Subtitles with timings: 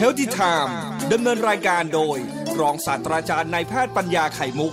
[0.00, 0.72] h e a l t h y Time
[1.12, 2.18] ดำเนินรายการโดย
[2.60, 4.72] รองศาสตราจารย์นายแพทย์ปัญญาไข่มุก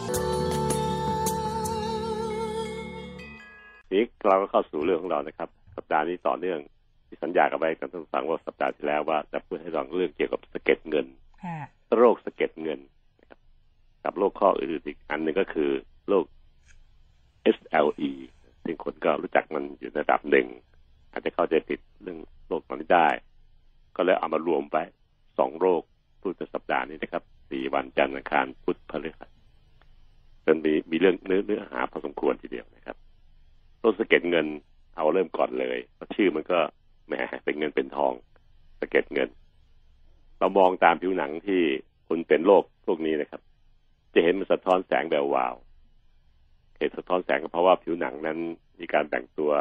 [3.93, 6.59] นี้เราก็เข้าสู่เรื่องของเรานะครับ สัปดาห์นี้ต่อเนื่อง
[7.07, 11.05] ที่สัญญากับไว้กับท่านฟังว่าสัปดาห์ที่แล้วว่าจะพูดให้ฟังเรื่องเกี่ยวกับสะเก็ดเงิน
[11.97, 12.79] โรคสะเก็ดเงิน
[14.03, 15.69] กับโรคข้ออื่นอีกอันหนึ่งก็คือ
[16.09, 16.25] โรค
[17.55, 18.11] SLE
[18.63, 20.47] ซึ่งคนก็รู้จักมันอยู่ในระดับหนึ่ง
[21.11, 22.17] อาจจะเข้าใจผิดเรื่อง
[22.47, 23.09] โรคตอนนี้ได้
[23.95, 24.79] ก็เลยเอามารวมไป
[25.39, 25.81] สองโรค
[26.21, 29.29] พูดในสัปดาห์นี้นะครับสี่วันจันทร์อังคารพุธพฤหัส
[30.45, 32.97] จนมีมีเรื่องเนื้อเนื้อหาพอสมควรทีเดียวนะครับ
[33.79, 34.47] โรคสะเก็ดเงิน
[34.95, 36.59] เอาเริ่มก่อนเลยเพราะชื่อมันก็
[37.07, 37.13] แหม
[37.45, 38.13] เป็นเงินเป็นทอง
[38.79, 39.29] สะเก็ดเงิน
[40.39, 41.61] เรามองตามผิวหนังที่
[42.07, 43.41] คุณเป็นโรคพวกนี้นะครับ
[44.13, 45.55] จะเห็นมันสะท้อนแสงแบบวาว
[46.77, 48.37] เหตุสะท้อนแสงก็เพราะว่าผิวหนังนั้น
[48.79, 49.51] มีการแบ่งตัว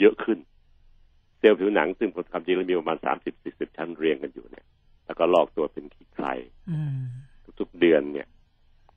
[0.00, 0.38] เยอะขึ้น
[1.38, 4.66] เซลล์ผิวหนังซึ่งความจริงแล้วมีประมาณสามสิบสี่สิบชั้นเรียงกันอยู่เนี่ย
[5.12, 6.26] แล้วก็ลอกตัวเป็นขี้ใคร
[7.60, 8.28] ทุกๆเดือนเนี่ย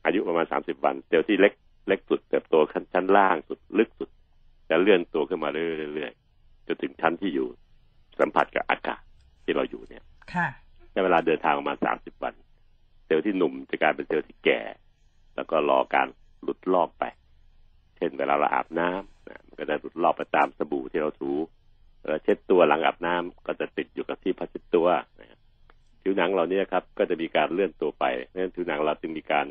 [0.06, 1.53] อายุประมาณสามสิบวันเซลล์ที่เล็ก
[1.88, 4.09] เล็กสุดเติบโตขั้นชั้นล่างสุดลึกสุด
[4.70, 7.48] จะเลื่อนตัวขึ้นมาเรื่อยๆจนถึงชั้นที่อยู่
[8.20, 9.02] สัมผัสกับอากาศ
[9.44, 10.03] ที่เราอยู่เนี่ย
[10.34, 10.48] ค่ะ
[10.92, 12.34] ใช้เวลาเดินทางประมาณสามสิบวัน
[13.06, 14.62] เซลล์ที่หนุ่มจะกลายเป็นเซลล์ที่แก่
[15.36, 16.08] แล้วก็รอการ
[16.42, 17.03] หลุดลอกไป
[17.97, 21.31] เช่นเวลาเราอาบน้ำนะมันก็จะหลุดลอกไปตามสบู่ที่เราถู
[22.23, 24.88] เช็ดตัวหลังอาบน้ำก็จะติดอยู่กับที่พัชเช็ดตัว
[25.20, 25.40] นะ
[26.08, 29.45] ผิวหนังเราเนี่ยครับ ก็จะมีการเลื่อนตัวไปเพราะฉะนั้นผิวหนังเราจึงมีการ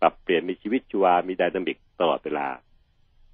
[0.00, 2.46] ปรับเปลี่ยนมีชีวิตชีวา มีไดนามิกตลอดเวลา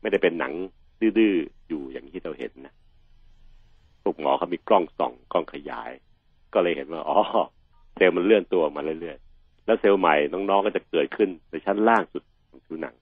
[0.00, 0.52] ไม่ได้เป็นหนัง
[1.00, 2.74] ดื้อๆอยู่อย่างที่เราเห็นนะ
[4.02, 5.91] พวกหมอเขามีกล้องส่องกล้องขยาย
[6.55, 7.18] ก็เลยเห็นว่าอ๋อ
[7.96, 12.94] เซลล์มันเลื่อนตัวมาเรื่อยๆแล้วเซลล์ใหม่น้องๆก็จะเกิดขึ้นในชั้นล่างสุดของผิวหนัง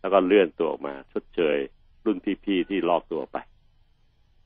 [0.00, 1.56] แล้วก็เลื่อนตัวออกมาชดเชย
[2.04, 3.36] รุ่นพี่ๆที่ลอกตัวไป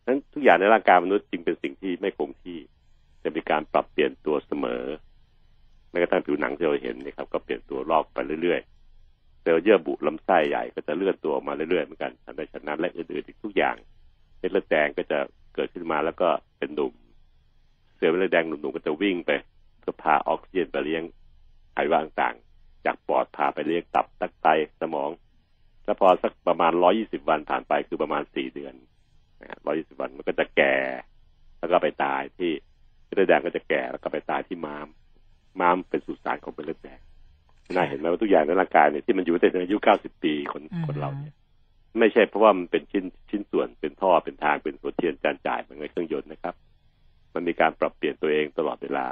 [0.06, 2.58] นั้นทุกอย่างในร่างกายมนุษย์จึงเป็นสิ่งที่ไม่คงที่
[3.24, 4.82] จะมีการปรับเปลี่ยนตัวเสมอ
[5.90, 13.76] แม้กระทั่งผิวหนังที่เราเห็นนี่ครับก็เปลี่ยนตัวลอกไปเรื่อยๆเซลล์เยื่อบุลำไส้ใหญ่ก็จะเลื่อนตัวออกมาเรื่อยๆเหมือนกันทันใดฉะนั้นและอื่นๆอีกทุกอย่าง
[14.38, 15.18] เม็ดเลือดแดงก็จะ
[15.54, 16.92] เกิดขึ้นมาแล้วก็เป็นหนุ่ม
[17.96, 19.30] เซลล์เม็ดเลือดแดงหนุ่มๆก็จะวิ่งไป
[19.80, 21.02] เพื่อพาออกซิเจนไปเลี้ยง
[21.72, 22.34] ไขว่างต่าง
[22.84, 24.48] จากปอดพาไปเลี้ยงตับตักไต
[24.80, 25.10] สมอง
[25.84, 28.74] แล้วพอสักประมาณร้อยี่สิบวันผ่านไปคือประมาณสี่เดือน
[29.66, 30.76] ร้อยี่สิบวันมันก็จะแก่
[31.58, 32.52] แล้วก็ไปตายที่
[33.14, 34.88] เลือดแดงก็จะแก่แล้วก็ไปตายที่ม้าม
[35.60, 37.00] ม้ามเป็นสุสานของเป็นเลือดแดง
[37.74, 41.34] น่าเห็นไหมว่าทุกอย่างในร่างกายเนี่ยที่มันอยู่ได้ถึงอายุเก้าสิบปีคนคนเราเนี่ย
[41.98, 46.54] ไม่ใช่เพราะว่ามันเป็นชิ้นชิ้นส่วนเป็นท่อเป็นทางเป็นหัวเทียนจานจ่ายเหมือนเครื่องยนต์นะครับ
[47.34, 49.06] มันมีการปรับเปลี่ยนตัวเองตลอดเวลา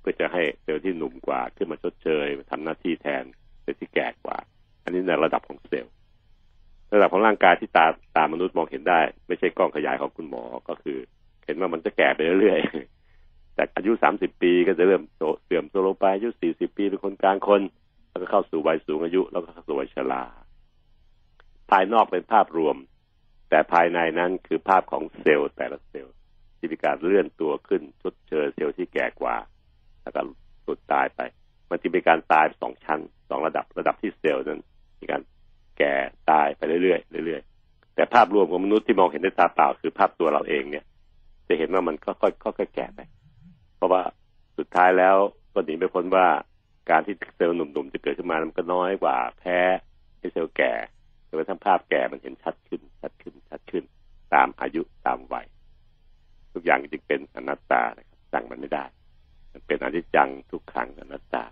[0.00, 3.24] เพื่อจะให้เซลล์ที่หนุ่มกว่าขึ้นมาชดเชยทำหน้าที่แทน
[3.62, 4.36] เซลล์ที่แก่กว่า
[4.84, 5.92] อันนี้ในระดับของเซลล์
[6.94, 10.98] ระดับของร่างกายที่ตาตามนุษย์มองเห็นได้ ไม่ใช่กล้องขยายของคุณหมอก็คือ
[11.44, 13.03] เห็นว่ามันจะแก่ไปเรื่อยๆ
[13.58, 15.02] จากอายุสามสิบปีก็จะเริ่ม
[15.44, 17.62] เสื่อมโทรมลงไปอายุสี่สิบปีเป็นคนกลางคน
[18.10, 20.22] แล้วก็เข้าสู่วัยสูงอายุ แล้วก็เข้าสู่วัยชรา
[21.70, 22.76] ภายนอกเป็นภาพรวม
[23.50, 26.14] แต่ภายในนั้นคือภาพของเซลล์แต่ละเซลล์
[26.58, 29.36] ที่มีการเลื่อนตัวขึ้นชดเชยเซลล์ที่แก่กว่า
[30.02, 30.20] แล้วก็
[30.64, 31.20] หลุดตายไป
[31.70, 34.60] มันจะมีการตายสองชั้นสองระดับระดับที่เซลล์นั้น
[35.00, 35.22] มีการ
[35.78, 35.94] แก่
[36.30, 40.84] ตายไปเรื่อยๆเรื่อยๆแต่ภาพรวมของมนุษย์ที่มองเห็นด้วยตาเปล่า คือภาพตัวเราเองเนี่ย
[41.48, 42.28] จะเห็นว่ามันก็ค่
[42.62, 43.00] อยๆแก่ไป
[43.84, 44.02] ราะว่า
[44.58, 45.16] สุดท้ายแล้ว
[45.54, 46.26] ก็หนีไปพ้นว่า
[46.90, 49.58] การที่เซลล์หนุ่มๆจะเกิดขึ้นมามันก็น้อยกว่าแพ้
[50.18, 50.72] ให้เซลล์แก่
[51.26, 53.84] แต่ว่าทั้งภาพแก่มันเห็นชัดขึ้น ชัดขึ้น ชัดขึ้น
[54.34, 55.46] ตามอายุตามวัย
[56.52, 58.84] ทุกอย่างจึงเป็นอนัตตานะครับสั่งมันไม่ได้
[59.52, 61.44] มันเป็นอนิจจังทุกขังอนัตตา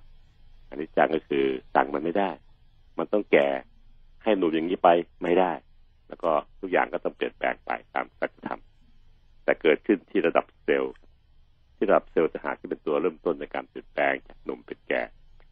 [0.71, 1.45] อนิจจังก็คือ
[1.75, 2.31] สั่งมันไม่ได้
[2.99, 3.49] มันต้องแก่
[4.23, 4.89] ให้หนุ่มอย่างนี้ไป
[5.23, 5.53] ไม่ได้
[6.09, 8.61] แล้วก็ทุกอย่างก็ต้องเปลี่ยนแปลงไปตามสัจธรรม
[9.45, 10.95] แต่เกิดขึ้นที่ระดับเซลล์
[11.83, 15.03] ที่ระดับเซลล์จะหาที่เป็นตัวเริ่มต้นในการเปลี่ยนแปลงจากหนุ่มเป็นแก่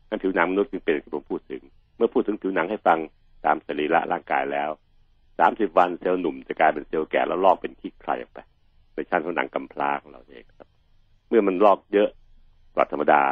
[0.08, 1.62] นั่นผิวหนังมนุษย์จึงเป็นที่ผมพูดถึง
[1.96, 2.98] เมื่อพูดถึงผิวหนังให้ฟัง
[3.44, 4.70] ตามสรีระร่างกายแล้ว
[5.38, 8.38] สามสิบวันเซลล์หนุ่มจะกลายเป็นเซลล์แก่แล้วลอกเป็นขี้ใครออกไป
[8.94, 10.68] ในชั้นของหนังกำพร้าของเราเองครับ
[11.28, 12.08] เมื่อมันลอกเยอะ
[12.74, 13.22] กว่าธรรมดา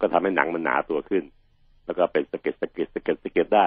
[0.00, 1.24] ก็ทำให้หนังมันหนาตัวขึ้น
[1.84, 3.66] แล้วก็เป็นสะเก็ดสะเก็ดสะเก็ดสะเก็ดได้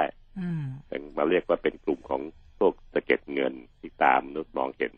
[1.18, 2.22] มาเรียกว่าเป็นกลุ่มของ
[2.58, 4.94] โรคสะเก็ดเงินที่ตามนุษย์มองเห็น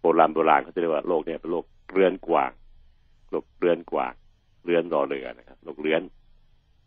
[0.00, 2.50] โบราณโบราณเขาจะเรียกว่าโรคนี้เป็นโรคเรือนกวาง
[3.32, 4.14] โรคเรือนกวาง
[4.64, 6.02] เรือนรอเรือนะครับโรคเรือน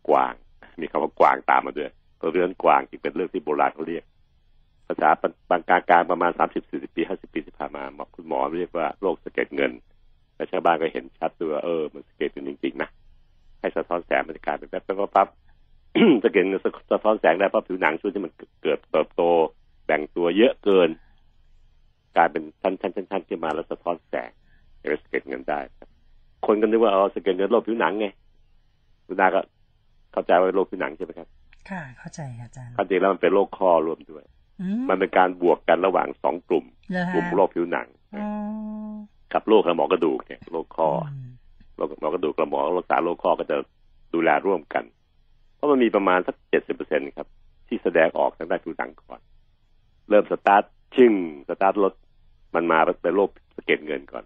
[0.08, 0.34] กวาง
[0.80, 4.04] มีคำว่ากวางตามมาด้วยเพราะเรือนกวางจึงเป็นเรื่องที่โบราณเขาเรียก
[4.86, 5.08] ภาษา
[5.50, 7.82] บางการการประมาณสามสิบสี่สิบปีห้าสิบปีที่ผ่านมา
[8.16, 9.72] คุณหมอเรียกว่าโรคสะเก็ดเงิน
[10.36, 12.88] และชาวบ้านก็เห็นชัดตัวเออมันสะเก็ดจริงๆนะ
[13.60, 15.28] ให้สะท้อนแสงบรรยากาศเป็นแป๊บๆปั๊บ
[16.22, 16.46] จะเห็น
[16.90, 18.32] สะท้อนแสงได้เพราะผิวหนังช่วงที่มัน
[18.62, 19.22] เกิดเติบโต
[19.86, 20.90] แบ่งตัวเยอะเกิน
[22.16, 24.30] กลายเป็นชั้นชั้นชั้นชั้นขึ้นมาแล้วสะท้อนแสง
[24.88, 25.88] เลยสะเก็ดเงินได้ครับ
[26.46, 28.06] คนคนก็นึกว่าอ๋อสะเก็ดเงินโรคผิวหนังไง
[29.06, 29.40] คุณนาก็
[30.12, 31.28] เข้าใจว่าโรคผิวหนังใช่ไหมครับ
[31.70, 34.24] ค่ะ เข้าใจค่ะอาจารย์ความจริงแล้วมันเป็นโรคข้อร่วมด้วย
[34.60, 38.26] อืมันเป็นการบวกกันระหว่างสองกลุ่มเหรอกลุ่มโรคผิวหนังอ๋อ
[39.32, 41.14] กับโรคกระหมอกระดูกเนี่ยโรคข้ออม
[41.76, 43.56] โรคหมอกระดูกกระหมอรักษาโรคข้อก็จะ
[44.14, 44.84] ดูแลร่วมกัน
[45.54, 47.28] เพราะมันมีประมาณสักเจ็ดสิบเปอร์เซ็นครับ
[47.68, 49.20] ที่แสดงออกทางด้านผิวหนังก่อน
[50.08, 50.64] เริ่มสตาร์ท
[50.96, 51.12] ชึ่ง
[51.48, 51.92] สตาร์ทรถ
[52.54, 54.24] มันมาเป็นโรคสะเก็ดเงินก่อน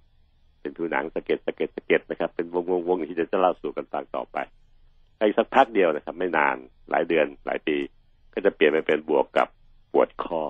[0.61, 4.37] เป็นผิวหนังสะเก็ดสะเก็ดสะเก็ดนะครับ เป็นวงวงวงที่จะเล่าสู่กันฟังต่อไป
[5.19, 6.57] อีกสักพักเดียวนะครับ ไม่นาน
[6.91, 7.77] หลายเดือนหลายปี
[8.33, 9.49] ก็จะเปลี่ยนไปเป็นบวกกับ
[9.93, 10.43] ปวดข้อ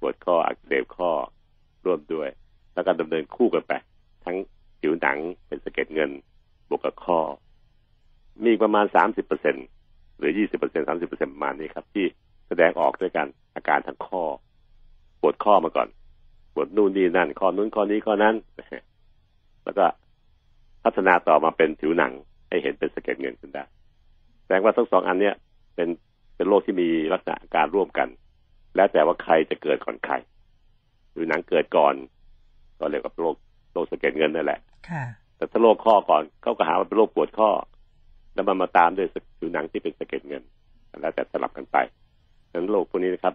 [0.00, 1.10] ปวดข้ออักเสบข้อ
[1.84, 2.28] ร่วมด้วย
[2.74, 3.72] แล้วก็ดำเนินคู่กันไป
[4.24, 4.36] ทั้ง
[4.80, 6.10] ผิวหนังเป็นสะเก็ดเงิน
[6.68, 7.18] บวกกับข้อ
[8.44, 9.56] มีประมาณสามสิบเปอร์เซ็น
[10.18, 12.06] หรือยี่สิบเปอร์เซ็นสามสิบเปอร์เซ็นประมาณนี้ครับ ที่
[12.48, 14.22] แสดงออกด้วยกันอาการทางข้อ
[15.20, 15.88] ปวดข้อมาก่อน
[16.54, 18.34] ปวดนู่นนี่นั่นข้อนู้นข้อนี้ข้อนั้น
[19.64, 19.86] แล้วก็
[20.84, 22.12] พัฒนาต่อมาเป็นผิวหนัง
[22.48, 23.64] ให้เห็นเป็นสะเก็ดเงินขึ้นได้
[24.42, 25.34] แสดงว่าทั้งสองอันเนี้ย
[25.74, 25.88] เป็น
[26.36, 28.08] เป็นโรคที่มีลักษณะอาการร่วมกัน
[28.76, 30.14] แล้วแต่ว่าใครจะเกิดก่อนใคร
[31.14, 31.94] ผิวหนังเกิดก่อน
[32.78, 33.36] ก็เรียกว่าโรค
[33.72, 35.04] โรคสะเก็ดเงินนั่นแหละค่ะ
[35.36, 37.50] แต่ถ้าโรคข้อก่อนเขาก็หาว่าเป็นโรคปวดข้อ
[38.34, 39.08] แล้วมันมาตามด้วย
[39.38, 40.42] ผิวหนังที่เป็นสะเก็ดเงิน
[41.00, 41.76] แล้วแต่สลับกันไป
[42.50, 43.34] ดังนั้นโรคพวกนี้นะครับ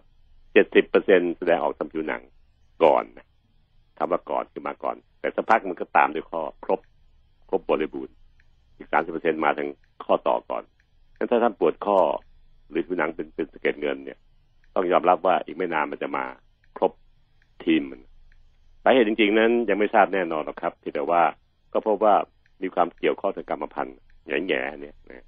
[0.53, 2.21] เจ็ดสิบเปอร์เซ็นแสดงออกทางผิวหนัง
[2.83, 3.25] ก่อนนะ
[3.97, 6.79] คำว่าก่อนคือมาก่อน แต่สักพักมันก็ตามด้วยข้อครบ
[7.49, 8.15] ครบบริบูรณ์
[8.77, 9.69] อีกสามสิบเปอร์เซ็นมาทาง
[10.05, 10.63] ข้อต่อก่อน
[11.17, 11.97] งั้นถ้าท่านปวดข้อ
[12.69, 14.17] หรือผิวหนังเป็นเป็นสะเก็ดเงินเนี่ย
[14.75, 16.25] ต้องยอมรับว่าอีกไม่นานมันจะมา
[16.77, 16.91] ครบ
[17.63, 18.01] ทีมมัน
[18.83, 21.21] สาเหตุจริง ๆ นั้นยังไม่ทราบแน่นอนหรอกครับที่แต่ว่า
[21.73, 22.15] ก็พบว่า
[22.61, 23.97] มีความเกี่ยวข้องทางกรรมพันธุ์
[24.27, 25.25] แง่ๆเนี่ยนะ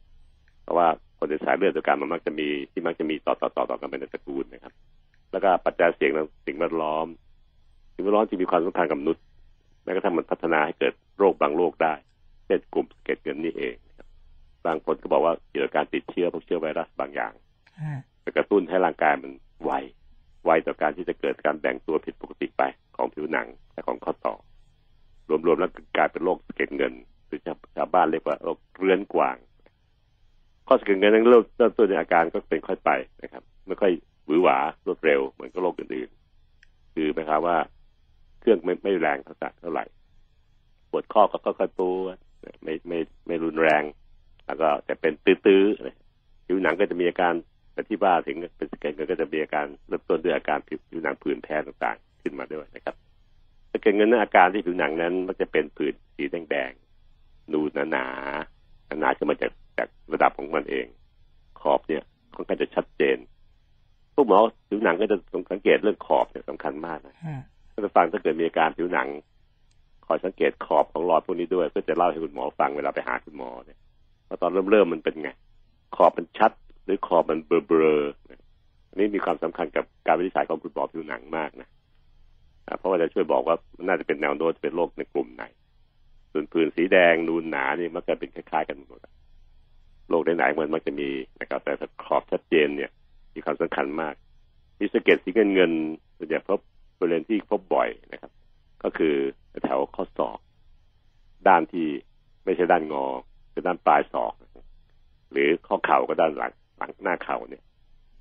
[0.64, 0.88] เพราะว่า
[1.18, 4.74] คนในสายเลือดเดียวกันมันมักจะมีที่มักจะมีต่อต่อต่อต่อกันเป็นตระกูลนะครับ
[5.32, 6.12] แล้วก็ปัจจัยเสี่ยง
[6.46, 7.06] สิ่งแวดล้อม
[8.00, 9.24] สิ่งแวดล้อมที่มีความสำคัญกับมนุษย์
[9.84, 11.94] แม้กระทั่งมันพัฒนาให้เกิดโรคบางโรคได้
[12.46, 14.08] เช่นกลุ่มสะเก็ดเงินนี่เองนะครับ
[14.66, 17.34] บางคนก็บอกว่าเกี่ยวกับการติดเชื้อพวกเชื้อไวรัสบางอย่าง
[17.80, 19.32] ค่ะไปกระตุ้นให้ร่างกายมัน
[19.64, 19.72] ไว
[20.46, 22.64] ไวต่อการที่จะเกิดการแบ่งตัวผิดปกติไป
[22.96, 24.36] ของผิวหนังและของข้อต่อ
[25.30, 26.94] รวมๆแล้วกลายเป็นโรคสะเก็ดเงิน
[27.28, 27.40] หรือ
[27.76, 29.38] ชาวบ้านเรียกว่าโรคเรื้อนกวาง
[30.68, 32.92] ข้อสะเก็ดเงินนั้นเริ่มเริ่มต้นในอาการก็เป็นค่อยไป
[33.24, 33.92] นะครับ ไม่ค่อย
[34.26, 37.58] หวือหวารวดเร็วเหมือนกับโรคอื่นๆ คือหมายความว่า
[38.40, 39.86] เครื่องไม่ไม่แรงเท่าเท่าไหร่
[40.90, 42.18] ปวดข้อก็ค่อยๆปวด
[42.64, 43.84] ไม่ไม่ไม่รุนแรง
[44.46, 47.34] แล้วก็แต่เป็นตื้อๆผิวหนังก็จะมีอาการ
[47.74, 52.96] แต่ที่บ้าถึงเป็นสเก็ดเงินก็จะมีอาการเริ่มต้นด้วยอาการผิวหนังผื่นแพ้ต่างๆ ขึ้นมาด้วยนะครับ
[53.72, 60.86] สเก็ดเงินนั้นอาการที่ผิวหนังนั้นมันจะเป็นผื่นสีแดงๆนูนหนาๆหนาๆขึ้นมาจากจากระดับของมันเอง
[61.62, 62.04] ขอบเนี่ย
[62.36, 63.18] ค่อนข้างจะชัดเจน
[64.14, 65.18] พวกหมอผิวหนังก็จะ
[65.52, 69.08] สังเกตเรื่องขอบเนี่ยสำคัญมากนะาจะฟังถ้าเกิดมีอาการผิวหนัง
[70.06, 73.80] คอยสังเกตขอบของรอยพวกนี้ด้วยเพื่อจะเล่าให้คุณหมอฟังเวลาไปหาคุณหมอเนี่ย
[74.28, 75.30] ว่าตอนเริ่มเริ่มๆมันเป็นไง
[75.96, 76.52] ขอบมันชัด
[76.86, 81.68] หรือขอบมันเบลอเบลอๆอันนี้มีความสำคัญกับการวินิจฉัยของคุณหมอผิวหนังมากนะ
[82.80, 85.44] เพราะว่าจะช่วยบอกว่ามันน่าจะเป็นแนวโน้มจะเป็นโรคในกลุ่มไหน
[86.32, 89.00] ส่วนผื่นสีแดงนูนหนานี่มักจะเป็นคล้ายๆกันหมด
[90.10, 91.10] โรคไหนๆมันมักจะมี
[91.40, 92.92] นะครับแต่ถ้าขอบชัดเจนเนี่ย
[93.34, 94.14] มีความสำคัญมาก
[94.80, 95.72] มีสะเก็ดสีเงินเงิน
[96.18, 96.60] ส่วนใหญ่พบ
[97.00, 98.32] บริเวณที่พบบ่อยนะครับ
[98.84, 99.16] ก็คือ
[99.64, 100.40] แถวข้อศอก
[101.48, 101.88] ด้านที่
[102.46, 103.06] ไม่ใช่ด้านงอ
[103.52, 104.66] คือด้านปลายศอกนะครับ
[105.32, 107.64] หรือข้อเข่าก็ด้านหลังหลังหน้าเข่าเนี่ย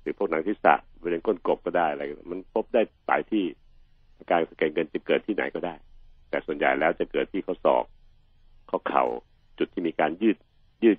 [0.01, 3.43] หรือพวกหนังที่สะบริเวณก้นกบก็ได้อะไรมันพบได้หลายที่
[4.17, 5.75] อาการสะเก็ดเงินจะเกิดที่ไหนก็ได้
[6.29, 7.83] แต่ส่วนใหญ่แล้วจะเกิดที่ข้อศอก
[8.69, 9.05] ข้อเข่า
[9.59, 10.37] จุดที่มีการยืด
[10.83, 10.97] ยืด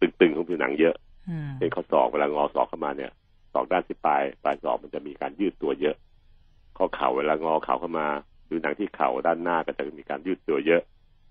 [0.00, 0.94] ตึงๆของผิวหนังเยอะ
[1.30, 3.12] อืมเป็นข้อศอกเวลางอศอกเข้ามาเนี่ย
[3.52, 5.96] ศอกด้านที่ปลายปลายศอกมันจะมีการยืดตัวเยอะ
[6.76, 8.06] ข้อเข่าเวลางอเข่าเข้ามา
[8.48, 10.82] ดูหนังที่เข่าด้านหน้าก็จะมีการยืดตัวเยอะ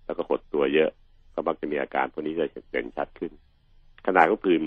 [0.05, 0.89] แล้วก็หดตัวเยอะ
[1.33, 3.31] ก็มักจะมีอาการพวกนี้จะเด่นชัดขึ้น
[4.05, 4.63] ขนาดของผื่น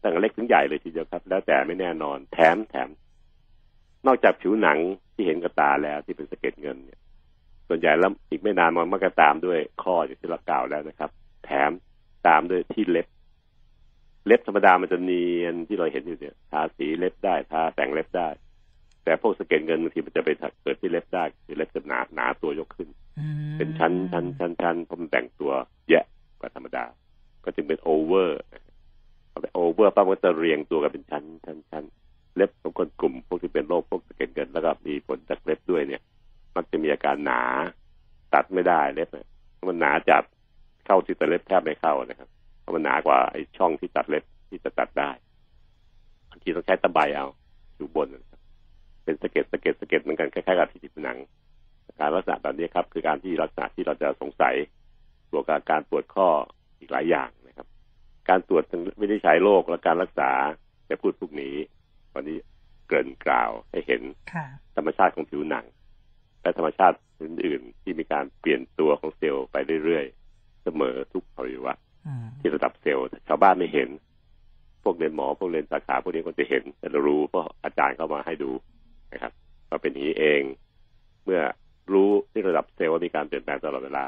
[0.00, 2.88] ตั้งแต่เล็กถึงใหญ่เลยทีเดียวครับ แล้วแต่ไม่แน่นอน แถมแถม
[4.06, 4.78] นอกจากผิวหนัง
[5.14, 7.00] ที่เห็นกับตาแล้วที่เป็นสะเก็ดเงินเนี่ย
[7.68, 11.10] ส่วนใหญ่แล้วอีกไม่นานมันมักจะตามด้วยข้ออย่างที่เรากล่าวแล้วนะครับ
[11.44, 11.70] แถม
[12.26, 13.06] ตามด้วยที่เล็บ
[14.26, 18.28] เล็บธรรมดามันจะเนียนที่เราเห็นอยู่เนี่ย ทาสีเล็บได้ ทาแต่งเล็บได้
[19.04, 20.30] แต่พวกสะเก็ดเงินบางทีมันจะไป
[20.62, 25.52] เกิดที่เล็บได้คือเล็บจะหนาหนาตัวยกขึ้นอืมเป็นชั้นชั้นชั้นชั้นเพราะมันแบ่งตัว
[25.90, 26.04] แยะ
[26.40, 26.84] กว่าธรรมดา
[27.44, 28.38] ก็จึงเป็นโอเวอร์
[29.30, 31.84] พอไปโอเวอร์ปั๊บมันก็จะเรียงตัวกันเป็นชั้นชั้นชั้น
[32.36, 36.02] เล็บของคนกลุ่มพวกที่เป็นโรคพวกสะเก็ดเงินแล้วก็มีผลจากเล็บด้วยเนี่ย
[36.54, 37.42] มักจะมีอาการหนา
[38.34, 40.24] ตัดไม่ได้เล็บเนี่ยเพราะมันหนาจัด
[40.86, 42.28] เข้าที่แต่เล็บแทบไม่เข้านะครับ
[42.60, 45.10] เพราะมันหนากว่าไอ้ช่องที่ตัดเล็บที่จะตัดได้
[46.30, 47.26] บางทีต้องใช้ตะไบเอา
[47.76, 48.31] อยู่บนนะครับ
[49.04, 51.18] เป็นสะเก็ดสะเก็ดสะเก็ดเหมือนกันคล้ายๆกับที่ติดผนัง
[52.00, 54.54] การลักษณะแบบนี้ครับ คือการที่ลักษณะที่เราจะสงสัย
[55.32, 56.28] บวกกับอาการปวดข้อ
[56.80, 57.66] อีกหลายอย่างนะครับ
[58.28, 58.64] การตรวจ
[59.00, 60.30] วินิจฉัยโรคและการรักษา
[60.90, 61.54] จะพูดพวกนี้
[62.14, 62.38] วันนี้
[62.86, 65.66] เกริ่นกล่าวให้เห็นค่ะธรรมชาติของผิวหนัง
[66.42, 71.74] และธรรมชาติอื่นๆที่มีการเปลี่ยนตัวของเซลล์ไปเรื่อยๆ เสมอทุกอวัยวะ
[72.06, 73.88] อืมที่ระดับเซลล์แต่ชาวบ้านไม่เห็น
[74.82, 78.50] พวกเรียนหมอพวกเรียนสาขาพวกนี้ก็จะเห็นแต่เรารู้เพราะอาจารย์เข้ามาให้ดู
[79.12, 79.32] นะครับ
[79.68, 80.42] ว่าเป็นอย่างนี้เอง
[81.24, 81.42] เมื่อ
[81.92, 84.06] รู้ที่ระดับเซลล์มีการเปลี่ยนแปลงตลอดเวลา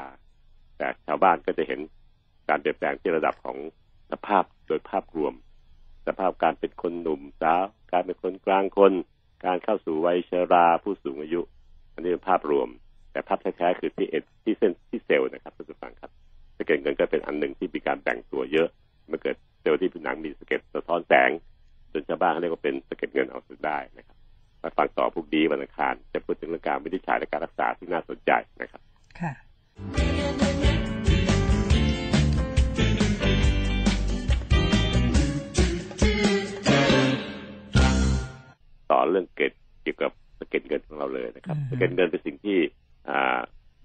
[0.77, 1.79] แต่ชาวบ้านก็จะเห็น
[2.49, 3.57] การเปลี่ยนแปลงที่ระดับของ
[4.11, 5.33] สภาพโดยภาพรวม
[6.07, 8.93] สภาพการเป็นคนหนุ่มสาวการเป็นคนกลางคน
[9.45, 11.41] การเข้าสู่วัยชราผู้สูงอายุ
[11.93, 12.67] อันนี้เป็นภาพรวม
[13.11, 16.11] แต่ภาพแท้ๆคือที่เอ็ดที่เส้นที่เซลล์นะครับท่านผู้ฟังครับ
[16.57, 18.67] สเก็ตเงินก็เป็นอันหนึ่งที่มีการแบ่งตัวเยอะ
[19.07, 21.29] เมื่อเกิดเซลล์ที่ผิวหนังมีสะเก็ตสะท้อนแสง
[21.91, 24.17] จนชาวบ้านเขาเรียกว่าเป็นสะเก็ตเงินเอาสุดได้นะครับ
[24.65, 28.31] มาฟังต่อพวกดีวันอังคารจะพูดถึงเรื่องการวินิจฉัยและการรักษาที่น่าสนใจ
[28.61, 28.81] นะครับ
[29.19, 29.33] ค่ะ
[38.91, 39.51] ต่อเรื่องเกต
[39.83, 42.57] เกี่ยวกับสะเก็ตเงินของเราเลยนะครับอืมสะเก็ตเงินเป็นสิ่งที่
[43.09, 43.39] อ่า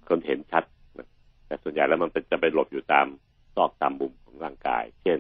[0.09, 0.65] คนเห็นชัด
[0.99, 1.09] นะ
[1.47, 3.07] แต่ส่วนใหญ่แล้วมันเป็นจะไปหลบอยู่ตาม
[3.55, 5.19] ซอกตามมุมของร่างกาย เช่น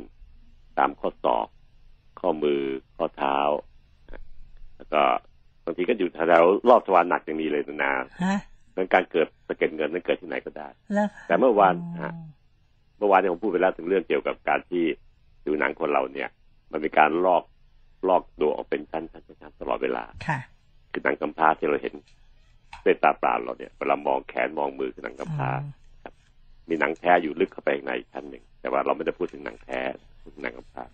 [0.79, 1.47] ตามข้อศอก
[2.21, 2.63] ข้อมือ
[2.97, 3.39] ข้อเท้า
[4.11, 4.23] นะ
[4.77, 7.93] แล้วก็บางทีก็อยู่แถวๆรอบทวารหนักยังมีเลยนานา
[8.25, 8.39] ฮะ
[8.77, 12.13] ดังการเกิดสะเก็ดเงินนั้นเกิดที่ไหนก็ได้แล้วแต่เมื่อวานอ๋อฮะ
[12.99, 14.85] เมื่อวานเนี่ยผมพูดไปแล้วถึงเรื่องเกี่ยวกับการที่
[15.43, 16.29] ผิวหนังคนเราเนี่ย
[16.73, 17.43] มันมีการลอก
[18.09, 20.39] ลอกตัวออกเป็นชั้นชั้นชั้นตลอดเวลาค่ะ
[20.93, 21.95] คือหนังกำพร้าที่เราเห็น
[22.85, 25.51] ด้วยตาเปล่าเราเนี่ยเวลามองแขนมองมือคือหนังกำพร้า
[26.69, 29.81] มีหนังแท้อยู่ลึกเข้าไปข้างในอีกชั้นหนึ่ง แต่ว่าเราไม่ได้พูดถึงหนังแท้
[30.23, 30.85] พูดถึงหนังกำพร้า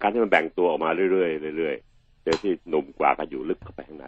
[0.00, 4.06] การที่มันแบ่งตัวออกมาเรื่อยๆเรื่อยๆ เซลล์ที่หนุ่มกว่าก็อยู่ลึกเข้าไปข้างใน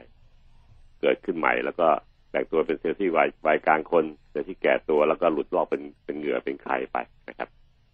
[1.00, 1.88] เกิดขึ้นใหม่แล้วก็
[2.30, 6.96] แบ่งตัวเป็นเซลล์ที่วัยวัยกลางคนเซลล์ที่แก่ตัวแล้วก็หลุดลอกเป็นเป็นเหงื่อเป็นไข่ไป
[7.28, 7.48] นะครับ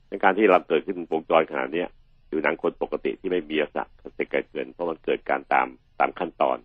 [0.08, 1.88] ในการที่เราเกิดขึ้นวงจรขนาดนี้ย
[2.28, 5.66] อยู่หนังคนปกติที่ไม่มีลักษณะเสกเกิดเกิน เพราะมันเกิดการตาม
[6.00, 6.58] ตามขั้นตอน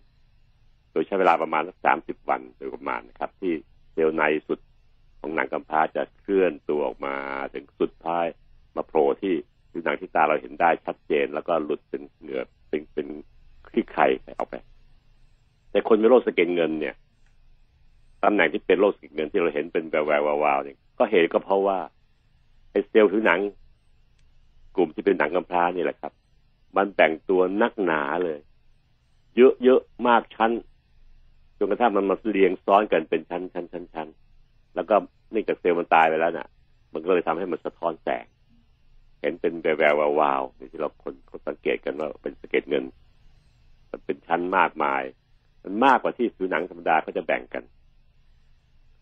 [0.90, 3.52] โดยใช้เวลาประมาณสักสามสิบวันโดยประมาณนะครับ ที่
[3.92, 4.60] เซลล์ในสุด
[5.20, 7.14] ของหนังกำพร้าจะเคลื่อนตัวออกมา
[7.54, 8.26] ถึงสุดท้าย
[8.76, 9.34] มาโผล่ที่
[9.70, 13.08] ผิวหนังที่ตาเราเห็นได้ชัดเจน แล้วก็หลุดเป็นเหงื่อเป็นเป็น
[13.72, 14.06] ขี้ไข่
[14.38, 14.54] ออกไป
[15.70, 16.94] แต่คนมีโรคสะเก็ดเงินเนี่ย
[18.22, 21.78] ตำแหน่งที่เป็นโรคสะเก็ดเงินที่เราเห็นเป็นแววแวววาวๆเนี่ยก็เหตุก็เพราะว่า
[22.70, 23.40] ไอ้เซลล์ผิวหนัง
[24.76, 26.12] กลุ่มที่เป็นหนังกำพร้านี่แหละครับ
[26.76, 28.38] มันแบ่งตัวนักหนาเลย
[29.36, 30.52] เยอะเยอะมากชั้น
[31.58, 34.08] จนกระทั่งมันมาเรียงซ้อนกันเป็นชั้นชั้นชั้นชั้น
[34.74, 34.94] แล้วก็
[35.30, 36.48] เนื่องจากเซลล์มันตายไปแล้วน่ะ
[36.92, 38.24] มันก็เลยทำให้มันสะท้อนแสง
[39.20, 42.84] เห็นเป็นแววแวววาวๆที่เราคนคนสังเกตกันว่าเป็นสะเก็ดเงิน
[43.92, 45.02] มันเป็นชั้นมากมาย
[45.64, 47.62] มันมากกว่าที่ผิวหนังธรรมดาเขาจะแบ่งกัน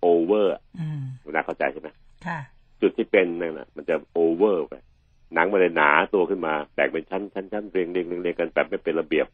[0.01, 1.89] โอเวอร์อืมคุณนาเข้าใจใช่ไหม
[2.27, 2.39] ค่ะ
[2.81, 4.75] จุดที่เป็นนั่นนะมันจะโอเวอร์ไป
[5.35, 9.27] หนังมันเลยหนาตัวขึ้นมาแบ่งเป็นชั้นชั้นชั้นเรียงเรียงเรียงเรียงกันแบบไม่เป็นระเบียบ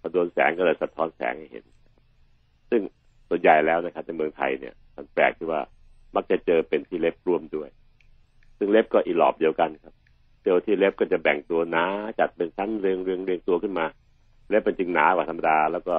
[0.00, 1.64] พอโดนแสงก็เลยสะท้อนแสงให้เห็น
[2.70, 2.82] ซึ่ง
[3.28, 5.60] ส่วนใหญ่แล้วนะครับในเมืองไทยเนี่ยมันแปลกที่ว่า
[6.14, 7.68] มักจะเจอเป็นที่เล็บร่วมด้วย
[8.58, 9.94] ซึ่งเล็บก็อีหลอบเดียวกันครับ
[10.40, 11.84] เซลล์ที่เล็บก็จะแบ่งตัวหนา
[12.18, 13.86] จัดเป็นชั้นเรียงเรียงเรียงตัวขึ้นมา
[14.52, 15.94] เล็บเป็นจึงหนากว่าธรรมดา แล้วก็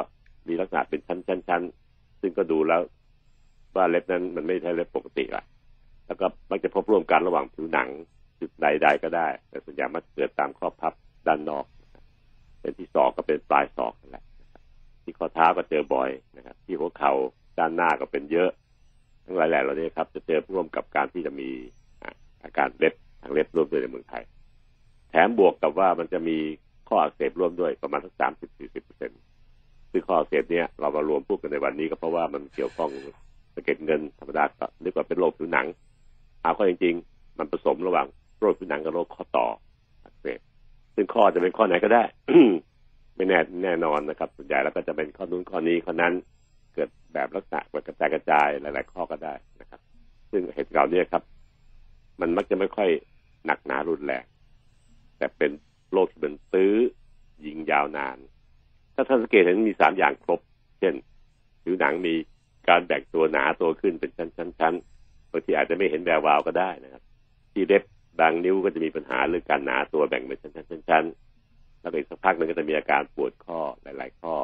[0.47, 1.61] มีลักษณะเป็นชั้นชั้นชั้น
[2.21, 2.81] ซึ่งก็ดูแล้ว
[3.75, 5.43] ว่าเล็บนั้นมันไม่ใช่เล็บปกติละ
[6.07, 7.89] แล้วก็มักจะพบร่วมกันระหว่างผิวหนัง
[8.39, 10.93] จุดใดๆก็ได้ แต่ส่วนใหญ่มักเกิดตามข้อพับ
[11.27, 11.65] ด้านนอก
[12.61, 14.25] เป็นที่ศอกก็เป็นปลายศอกนั่นแหละ
[15.03, 17.13] ที่ข้อเท้าก็เจอบ่อยนะครับ ที่หัวเข่า
[17.59, 18.49] ด้านหน้าก็เป็นเยอะ
[19.25, 21.49] ทั้งหลายแหล่เหล่านี้ครับ จะเจอร่วมกับการที่จะมี
[22.01, 22.09] อา
[22.43, 24.23] อาการเล็บทางเล็บร่วมด้วยในเมืองไทย
[25.09, 26.37] แถมบวกกับว่ามันจะมี
[26.89, 29.19] ข้ออักเสบร่วมด้วยประมาณสักสามสิบสี่สิบเปอร์เซ็นต์
[29.91, 32.89] ซึ่งข้ออักเสบเนี้ยเรามารวมพูดกันในวันนี้ก็เพราะว่ามันเกี่ยวข้อง
[33.55, 35.67] สะเก็ดเงินธรรมดาก็นึกว่าเป็นโรคผิวหนัง
[36.41, 38.07] เอาข้อจริง ๆ มันผสมระหว่าง
[38.39, 39.47] โรคผิวหนังกับโรคข้อต่อ
[40.03, 40.39] อักเสบ
[40.95, 42.03] ซึ่งข้อจะเป็นข้อไหนก็ได้
[43.15, 46.13] ไม่แน่แน่นอนนะครับ ส่วนใหญ่แล้วก็จะเป็นข้อนู้นข้อนี้ข้อนั้น
[46.73, 49.81] เกิดแบบลักษณะแบบกระจายกระจายหลาย ๆ ข้อก็ได้นะครับ
[50.31, 51.23] ซึ่งเหตุการณ์นี้ครับ
[52.21, 52.89] มันมักจะไม่ค่อย
[53.45, 54.23] หนักหนารุนแรง
[55.17, 55.51] แต่เป็น
[55.93, 56.75] โรคที่เป็นตื้อ
[57.45, 58.17] ยิงยาวนาน
[58.95, 60.39] ถ้าท่านสังเกตเห็นมีสามอย่างครบ
[60.79, 60.93] เช่น
[61.63, 62.13] ผิวหนังมี
[62.69, 67.03] การแบ่งตัวหนาตัวขึ้นเป็นชั้นๆบางทีอาจจะไม่เห็นแวววาวก็ได้นะครับ
[67.51, 67.83] ที่เล็บ
[68.19, 74.35] บางนิ้วก็จะมีปัญหาเรื่องการหนาตัวแบ่งเป็นชั้นๆๆๆแล้วอีกสักพักหนึ่งก็จะมีอาการปวดข้อหลาย ๆ ข้อ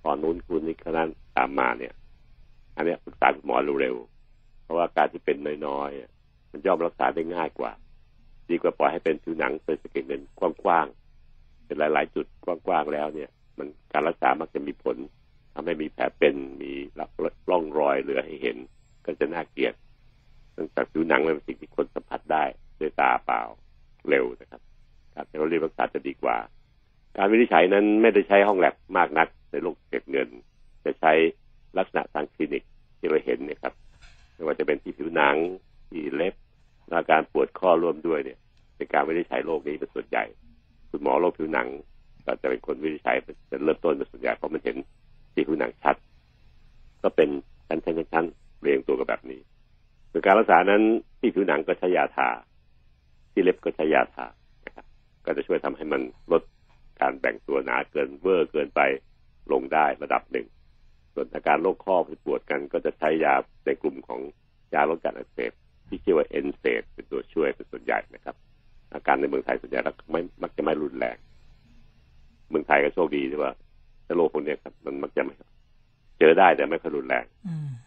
[0.00, 1.94] ข้อนู้นคูนนี้ข้อนั้นตามมาเนี่ย
[2.76, 7.72] อันนี้ปรึกษาคุณหมอเร็วๆเพราะว่าการที่เป็นน้อยๆมันย่อมรักษาได้ง่ายกว่า
[8.52, 14.96] ดีกว่าปล่อยให้เป็นผิวหนังเป็นสะเก็ดเงินกว้างๆเป็นหลาย ๆ จุดกว้างๆแล้วเนี่ย มันการรักษามักจะมีผล
[15.54, 16.72] ทำให้มีแผลเป็นมี
[17.50, 18.56] ร่องรอยเหลือให้เห็น
[19.04, 19.74] ก็จะน่าเกลียด
[20.52, 22.44] เนื่องจากผิวหนังเป็นสิ่งที่คนสัมผัสได้
[22.80, 23.42] ด้วยตาเปล่า
[24.08, 24.60] เร็วนะครับ
[25.14, 26.36] การเราเรียกรักษาจะดีกว่า
[27.16, 30.28] การวินิจฉัยนั้นไม่ได้ใช้ห้องแลบมากนักในโรคเก็บเงิน
[30.84, 31.12] จะใช้
[31.78, 32.64] ลักษณะทางคลินิก
[32.98, 33.74] ที่เราเห็นเนี่ยครับ
[34.34, 35.36] ไม่ว่าจะเป็นที่ผิวหนัง
[35.90, 36.34] ที่เล็บ
[36.92, 38.38] อาการปวดข้อร่วมด้วยเนี่ย
[38.82, 40.24] เป็นการวินิจฉัยโรคนี้เป็นส่วนใหญ่
[40.90, 41.68] คุณหมอโรคผิวหนัง
[42.26, 43.16] ก็จะเป็นคนวินิจฉัย
[43.48, 44.76] เป็นเริ่มต้นเป็นส่วนใหญ่เพราะมันเห็น
[45.32, 45.96] ที่ผิวหนังชัด
[47.02, 47.28] ก็เป็น
[47.68, 48.26] ชั้นชั้นชั้น
[48.60, 49.40] เรียงตัวกันแบบนี้
[50.10, 50.82] โดยการรักษานั้น
[51.20, 52.28] ที่ผิวหนังก็ใช้ยาทา
[53.32, 54.26] ที่เล็บก็ใช้ยาทา
[54.66, 54.86] นะครับ
[55.24, 56.42] ก็จะช่วยทำให้มันลด
[57.00, 58.80] การแบ่งตัวหนาเกินเวอร์เกินไป
[59.52, 60.46] ลงได้ระดับหนึ่ง
[61.14, 63.34] ส่วนอาการโรคข้อที่ปวดกันก็จะใช้ยา
[63.64, 64.20] ในกลุ่มของ
[64.74, 65.52] ยาลดการอักเสบ
[65.88, 68.36] ที่ชื่อว่า NSAID เป็นตัวช่วยเป็นส่วนใหญ่นะครับ
[68.94, 71.16] อาการในเมืองไทยส่วนใหญ่แล้วไม่มักจะไม่รุนแรง
[72.50, 73.52] เมืองไทยก็โชคดีที่ว่า
[74.16, 75.34] โรคพวกนี้ครับ มันมักจะไม่
[76.18, 77.24] เจอได้แต่ไม่ค่อยรุนแรง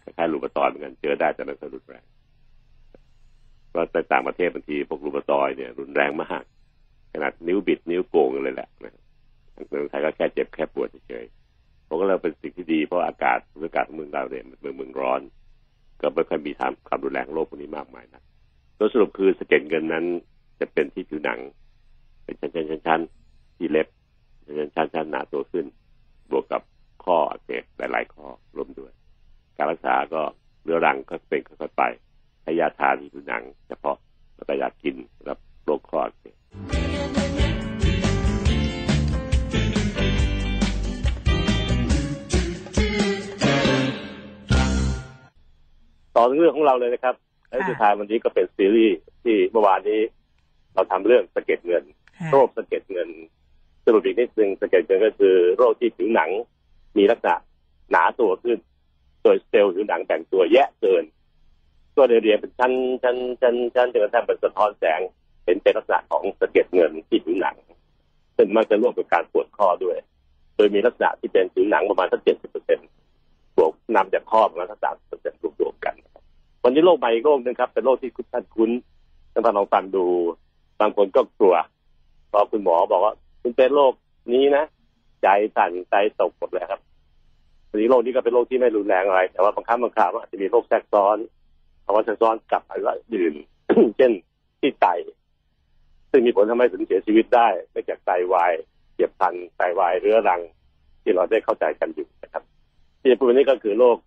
[0.04, 2.04] คล้ายๆลูกตอยเหมือนกันเจอได้แต่ไม่ค่อยรุนแรง
[3.74, 6.44] ก็ในต่างประเทศบางทีพวกลูกตอยเนี่ย รุนแรงมาก
[7.14, 8.94] ขนาดนิ้วบิดนิ้วโกงเลยแหละนะ
[9.70, 15.22] เมืองไทยก็แค่เจ็บแค่ปวดเฉยๆผมก็เลยเป็นสิ่งที่ดีเพราะอากาศอากาศเมืองเราเนี่ยเมืองเมืองร้อน
[16.02, 18.22] ก็ไม่ค่อยมีทางความรุนแรงโรคพวกนี้มากมายนะ
[18.76, 20.06] โดยสรุปคือสะเก็ดเงินนั้น
[20.60, 21.40] จะเป็นที่ผิวหนัง
[22.24, 23.88] เป็นชั้นๆๆที่เล็บ
[24.46, 25.66] ชั้นๆชั้นหนาตัวขึ้น
[26.32, 26.62] บวกกับ
[27.04, 28.92] ข้ออักเสบหลาย ๆ ข้อรวมด้วย
[29.58, 30.22] การรักษาก็
[30.64, 31.84] เรื้อรังก็เป็นค่อยๆไป
[32.44, 33.98] ให้ยาทาที่ผิวหนัง เฉพาะ
[34.36, 34.96] แล้วก็ยากิน
[35.28, 36.36] รับโรคข้ออักเสบ
[46.16, 47.16] ต่อเรื่องของเราเลยนะครับ
[47.50, 50.02] และสุดท้ายวันนี้ก็เป็นซีรีส์ที่เมื่อวานนี้
[50.76, 51.84] เราทำเรื่องสะเก็ดเงิน
[52.32, 53.10] โรคสะเก็ดเงิน
[53.86, 56.30] สรุปอีกนิดนึงสะเก็ดเงินก็คือ โรคที่ผิวหนัง
[56.98, 57.36] มีลักษณะ
[57.92, 58.58] หนาตัวขึ้น
[59.24, 61.04] โดยเซลล์ผิวหนังแบ่งตัวแยะเกิน
[61.96, 65.02] ตัวเรียนเป็นชั้นชั้นชั้นชั้นจนกระทั่งเป็นสะท้อนแสง
[65.44, 67.56] เป็นเป็นลักษณะของสะเก็ดเงินที่ผิวหนัง
[68.38, 69.98] ซึ่งมักจะร่วมกับการปวดข้อด้วย
[70.56, 72.88] โดยมีลักษณะที่เป็นผิวหนังประมาณสักเจ็ดสิบเปอร์เซ็นต์
[73.58, 75.96] บวกนำจากข้อประมาณสักสามสิบเปอร์เซ็นต์รวมๆกัน
[76.64, 78.72] วันนี้โรคใหม่อีกโรคนึงครับ เป็นโรคที่คุณท่านคุ้น
[79.32, 80.06] ท่านลองฟังดู
[80.82, 81.56] บางคนก็กลัว
[82.32, 83.94] พอคุณหมอบอกว่า คุณเป็นโรค
[84.34, 84.64] นี้นะ
[85.24, 86.82] ใจสั่นใจตกหมดเลยครับ
[87.70, 91.18] วันนี้โรคนี้ก็เป็นโรคที่ไม่รุนแรงอะไร แต่ว่าบางครั้งบางคราวอาจจะมีโรคแทรกซ้อน
[91.86, 93.36] ภาวะแทรกซ้อนกับอะไรอื่น
[93.98, 94.12] เช่น
[94.60, 94.88] ที่ไต
[96.12, 98.54] ซึ่งมีผลทำให้ถึงเสียชีวิตได้ไม่จากไตวาย
[98.96, 100.42] เจ็บพันไตวายเรื้อรัง
[101.04, 102.44] ที่เราได้เข้าใจกันอยู่นะครับ
[103.02, 103.98] ที่จะพูดนี้ก็คือโรค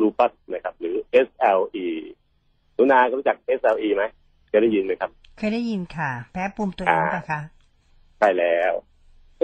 [0.00, 1.86] ลูปัสนะครับ หรือ SLE
[2.74, 4.04] หนูนารู้จัก SLE ไหม
[4.58, 7.40] ยได้ยินไหมครับ เคยได้ยินค่ะ แพ้ภูมิตัวเองนะคะ
[8.18, 8.72] ใช่แล้ว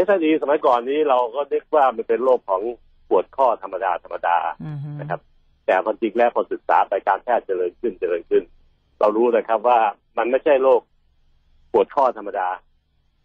[0.06, 2.62] SLE สมัยก่อนนี้เราก็เรียกว่ามันเป็นโรคของ
[3.08, 5.20] ปวดข้อธรรมดาธรรมดาอือฮึนะครับ
[5.64, 8.42] แต่ความจริงแล้วพอศึกษาไปการแพทย์เจริญขึ้นเจริญขึ้น
[9.00, 9.78] เรารู้นะครับว่า
[10.18, 10.80] มันไม่ใช่โรค
[11.72, 12.48] ปวดข้อธรรมดา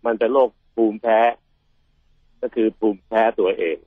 [0.05, 1.19] มันเป็นโรคภูมิแพ้
[2.41, 3.77] ก็คือภูมิแพ้ตัวเอง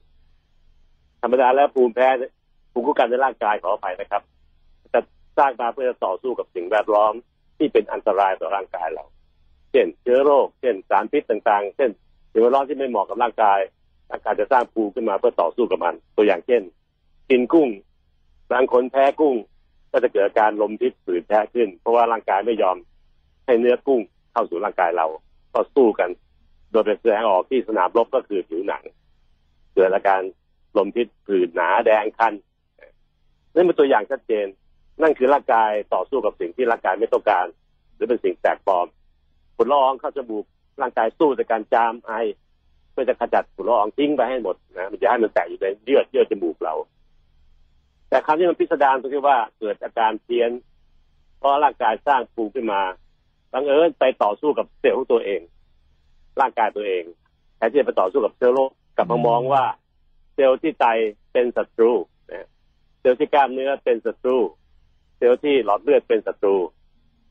[1.22, 2.08] ธรรมดาแล้วภูมิแพ้
[2.72, 4.22] ภูมิคุ้มกันในร่างกายขออภัยนะครับ
[4.92, 5.00] จะ
[5.38, 7.12] สร้างมาเพื่อจะต่อสู้กับสิ่งแวดล้อม
[7.60, 9.04] ที่เป็นอันตรายต่อร่างกายเรา
[9.72, 11.90] เช่นเชื้อโรค เช่นสารพิษต่างๆ เช่น
[12.32, 13.58] สิ่งแวดล้อมที่ไม่เหมาะกับร่างกาย
[14.10, 16.62] ร่างกายจะสร้างภูมิขึ้นมาเพื่อต่อสู้กับมัน ตัวอย่างเช่น
[17.30, 17.68] กินกุ้ง
[18.52, 19.36] บางคนแพ้กุ้ง
[19.92, 22.76] ก็จะเกิดอาการลมพิษฝืนแพ้ขึ้น เพราะว่าร่างกายไม่ยอม
[23.46, 24.00] ให้เนื้อกุ้ง
[24.32, 25.06] เข้าสู่ร่างกายเรา
[25.54, 26.10] ก็สู้กัน
[26.70, 28.82] โดยเป็นแสดงออกที่สนามรบก็คือผิวหนัง
[29.74, 30.20] เกิดอาการ
[30.76, 32.32] ลมพิษผื่นหนาแดงคัน
[33.54, 34.46] นี่เป็นตัวอย่างชัดเจน
[35.02, 37.46] นั่นคือร่างกายต่อสู้กับสิ่งที่ร่างกายไม่ต้องการ
[37.94, 38.86] หรือเป็นสิ่งแปลกปลอม
[39.56, 40.44] ฝุ่นละอองเข้าจมูก
[40.80, 42.12] ร่างกายสู้ในการจามไอ
[42.92, 46.74] เพื่อจะขจัดฝุ่นละอองทิ้งไปให้หมดนะมันจะให้มันแตกอยู่ในเยื่อเยื่อจมูกเรา
[48.08, 50.50] แต่ครั้งที่มันพิสดารตรงที่ว่าเกิดอาการเพี้ยน
[51.38, 52.80] เพราะร่างกายสร้างภูมิขึ้นมา
[53.52, 55.40] บังเอิญไปต่อสู้กับเซลล์ของตัวเอง
[56.40, 57.04] ร่างกายตัวเอง
[57.56, 59.64] แทนที่จะไปต่อสู้กับเซลล์โรคกลับมามองว่า
[60.34, 60.86] เซลล์ที่ไต
[61.32, 61.92] เป็นศัตรู
[63.00, 64.38] เซลล์ที่กล้ามเนื้อเป็นศัตรู
[65.20, 66.56] เซลล์ที่หลอดเลือดเป็นศัตรู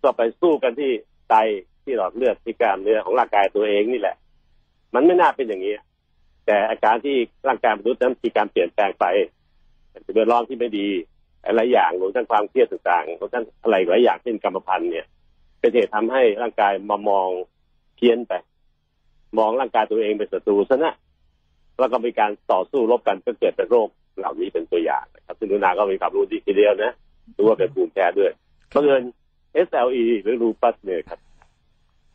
[0.03, 0.91] ก็ไปสู้กันที่
[1.29, 1.35] ไต
[1.83, 4.15] ที่หลอดเลือดที่กล้ามเนื้อของร่างกายตัวเองนี่แหละ
[4.93, 5.75] มันไม่น่าเป็นอย่างนี้
[6.45, 7.15] แต่อาการที่
[7.47, 9.05] ร่างกายมนุษย์นั้นมีการเปลี่ยนแปลงไป
[10.03, 10.87] เป็นเรื่องร้องที่ไม่ดี
[11.55, 15.05] หลายอย่างรวมทั้งความเครียดต่างๆรวมทั้งอะไรหลายอย่างเช่นกรรมพันธุ์เนี่ย
[15.59, 17.29] เป็นเหตุทำให้ร่างกายมามอง
[17.95, 18.33] เพี้ยนไป
[19.37, 20.93] มองร่างกายตัวเองเป็นศัตรูซะนะ
[21.79, 26.91] แล้วก็มีการต่อสู้รบกันก็เกิดเป็นโรคเหล่านี้เป็นตัวอย่างนะครับซึ่งนุนาก็มีความรู้ดีทีเดียวนะ
[27.37, 28.31] รู้ว่าเป็นภูมิแพ้ด้วย
[28.69, 29.03] เพราะเอิญ
[29.67, 31.19] SLE หรือลูปัสเนี่ยครับ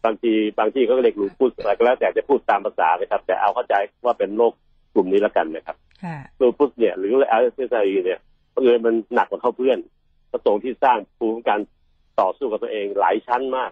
[0.05, 3.75] บางทีบางที่เขาก็เรียกลูปัสอะไรก็แล้วแต่จะพูดตามภาษานะครับ แต่เอาเข้าใจ
[4.05, 4.53] ว่าเป็นโรค
[4.95, 7.13] กลุ่มนี้แล้วกันนะครับค่ะลูปัสเนี่ย หรือ
[7.69, 8.19] SLE เนี่ย
[8.51, 9.79] เพราะเอิญมันหนักกว่าเขาเพื่อน
[10.31, 11.59] ก็ตรงที่สร้างภูมิคุ้มกัน
[12.21, 13.71] ต่อสู้กับตัวเองหลายชั้นมาก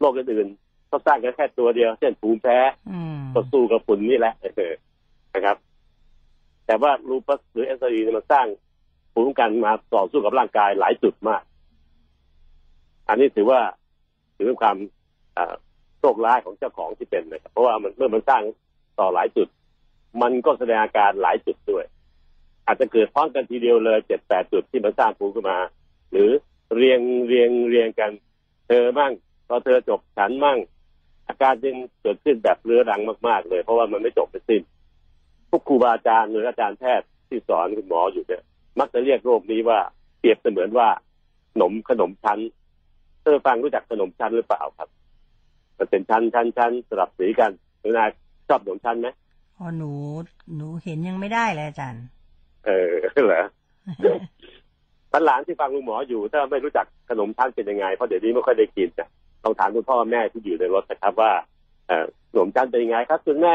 [0.00, 2.58] โรคอื่นๆเขาสร้างกันแค่ตัวเดียว เช่นภูมิแพ้
[2.90, 4.72] อืมก็สู้กับฝุ่นนี่แหละเออ
[5.34, 5.56] นะครับ
[6.66, 8.46] แต่ว่าลูปัสหรือเอสซีมันสร้าง
[9.16, 11.42] ภูมิคุ้มกันมาต่อสู้กับร่างกายหลายจุดมาก
[13.08, 13.60] อันนี้ถือว่า
[14.36, 14.76] ถือเป็นความ
[15.98, 18.42] โชคร้ายของเจ้าของที่เป็นนะครับ เพราะว่ามันเมื่อมันสร้าง
[18.98, 19.48] ต่อหลายจุด
[20.22, 21.84] มันก็แสดงอาการหลายจุดด้วย
[22.66, 25.58] อาจจะเกิดพร้อมกันทีเดียวเลยเจ็ดแปดจุดที่มันสร้างภูมิขึ้นมา
[26.12, 26.30] หรือ
[26.76, 28.10] เรียงเรียงเรียงกัน
[28.66, 29.12] เธอมั่ง
[29.48, 30.58] พอเธอจบฉันมั่ง
[31.28, 34.62] อาการจึงเกิดขึ้นแบบเรื้อรังมาก ๆ เลย เพราะว่ามันไม่จบไม่สิ้น
[35.50, 38.42] พวกครูบาอาจารย์หรืออาจารย์แพทย์ที่สอนคุณหมออยู่เนี่ย
[38.80, 39.78] มักจะเรียกโรคนี้ว่า
[40.18, 40.88] เปรียบเสมือนว่า
[41.52, 42.38] ขนมขนมชั้น
[43.22, 44.88] เธอฟังรู้จักขนมชั้นหรือเปล่าครับ
[45.78, 48.08] มันเป็นชั้นชั้นชั้นสลับสีกันหนูนาย
[48.48, 49.08] ชอบขนมชั้นไหม
[49.56, 49.92] พอหนู
[50.56, 52.04] หนูเห็นยังไม่ได้เลยอาจารย์
[52.66, 52.92] เออ
[53.26, 53.44] เหรอ
[55.10, 59.08] ท่านหลานที่ฟังลุงหมออยู่ ถ้าไม่รู้จักขนมชั้นเป็นยังไงเพราะเดี๋ยวนี้ไม่ค่อยได้กินนะ
[59.44, 61.32] ต้องถามคุณพ่อแม่ที่อยู่ในรถนะครับว่า
[61.88, 63.54] เอ่อขนมชั้นเป็นยังไงครับคุณแม่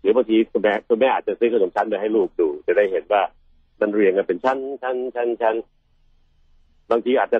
[0.00, 3.22] หรือบางทีคุณแม่คุณแม่อาจจะซื้อขนมชั้นไปให้ลูกดู จะได้เห็นว่า
[3.80, 5.56] มันเรียงกันเป็นชั้นชั้นชั้นชั้น
[6.90, 7.38] บางทีอาจจะ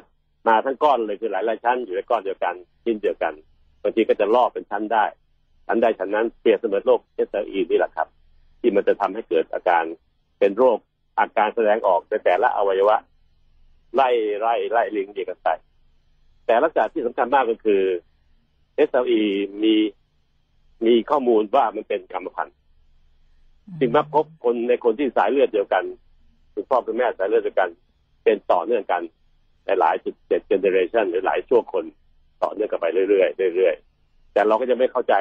[0.49, 3.33] มาทั้งก้อนเลยคือหลายหลายชั้นอยู่ในก้อนเดียวกันชิ้นเดียวกัน
[3.83, 5.05] บางทีก็จะลอกเป็นชั้นได้
[5.67, 8.09] ชั้นใดชั้นนั้นเปรียบเสมือนโรคเอสเอีนี่แหละครับ
[8.61, 9.85] ที่มันจะทำให้เกิดอาการ
[10.39, 10.79] เป็นโรค
[11.19, 12.97] อาการแสดงออกในแต่ละอวัยวะ
[13.95, 15.49] ไล่ไล่ไล่ลิงเดียกันไป
[16.47, 17.83] แต่ลักษณะที่สำคัญมากก็คือ
[18.89, 19.21] SLE
[19.63, 19.75] มี
[20.87, 22.57] มีข้อมูลว่ามันเป็นกรรมพันธุ์
[23.81, 25.85] จึงมาพบคนในคนที่สายเลือดเดียวกัน
[26.59, 27.71] คุณพ่อคุณแม่สายเลือดเดียวกัน
[28.25, 29.03] เป็นต่อเนื่องกัน
[29.65, 31.85] ในหลายจุดเจ็ดเจเนเรชันหรือหลายช่วงคน
[32.43, 35.15] ต่อเนื่องกันไปเรื่อยๆเรื่อยๆแต่เราก็จะไม่เข้าใจ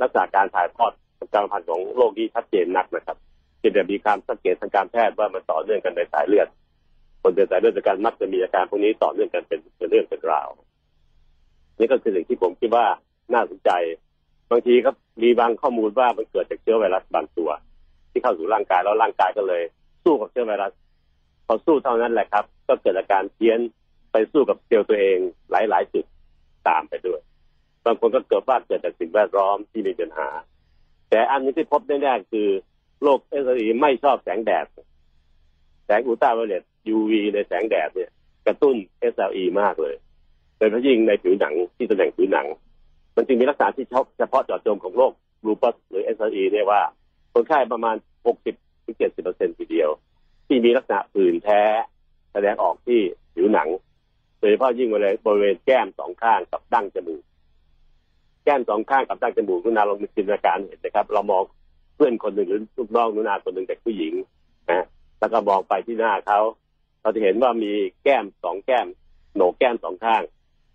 [0.00, 0.92] ลักษณะการถ่ายทอด
[1.32, 3.16] กรรมพันธุ์ของโรคนี้ชัดเจนนักนะครับ
[3.58, 6.48] เพียงแต่มีการสังเกตทางการแพทย์ว่ามันต่อเนื่องกันในสายเลือด
[7.22, 10.48] คนเป็นสายเลือดเดียวกันมักจะมีอาการพวกนี้ต่อเนื่องกันเป็นเป็นเรื่องเป็นราว
[11.78, 12.86] นี่ก็คือสิ่งที่ผมคิดว่า
[13.34, 13.70] น่าสนใจ
[14.50, 14.90] บางทีก็
[15.22, 17.50] มีบางข้อมูลว่ามันเกิดจากเชื้อไวรัสบางตัว
[18.10, 19.62] ที่เข้าสู่ร่างกายแล้วร่างกายก็เลย
[20.04, 20.72] สู้กับเชื้อไวรัส
[21.46, 23.58] พอสู้เท่านั้นแหละครับ ก็เกิดอาการเพี้ยน
[24.12, 25.18] ไปสู้กับเซลล์ตัวเอง
[25.50, 26.04] หลายๆจุด
[26.68, 27.20] ตามไปด้วย
[27.84, 30.28] บางคนก็เกิดว่าเกิดจากสิ่งแวดล้อมที่มีปัญหา
[31.10, 32.48] แต่อันนี้ที่พบแน่ๆคือ
[33.02, 34.66] โรคเอสอีไม่ชอบแสงแดด
[35.86, 36.62] แสงอุลตราไวโอเลต
[36.94, 38.10] UV ในแสงแดดเนี่ย
[38.46, 38.76] กระตุ้น
[39.12, 39.94] SLE มากเลย
[40.56, 42.46] โดยเฉพาะยิ่งในผิวหนังที่ตำแหน่งผิวหนัง
[43.16, 43.86] มันจึงมีลักษณะที่
[44.18, 45.12] เฉพาะเจาะจงของโรค
[45.44, 46.80] ลูปัสหรือ SLE เนี่ยว่า
[47.32, 47.96] คนไข้ประมาณ
[48.34, 49.90] 60 ถึง70เปอร์เซ็นทีเดียว
[50.46, 51.62] ที่มีลักษณะผื่นแท้
[52.32, 53.00] แสดงออกที่
[53.34, 53.68] ผิวหนัง
[54.38, 54.88] โดยเฉพาะยิ่ง
[55.26, 57.22] บริเวณแก้มสองข้างกับดั้งจมูก
[58.44, 61.42] แก้มสองข้างกับดั้งจมูกนุนาลองจินตนาการเห็นนะครับ เรามอง
[61.94, 64.14] เพื่อนคนหนึ่งหรือลูกน้องนุนาคนหนึ่งเด็กผู้หญิง
[64.70, 64.86] นะ
[65.18, 66.40] แล้วก็มองไปที่หน้าเขา
[67.02, 68.86] เราจะเห็นว่ามีแก้มสองแก้ม
[69.34, 70.22] โหนกแก้มสองข้าง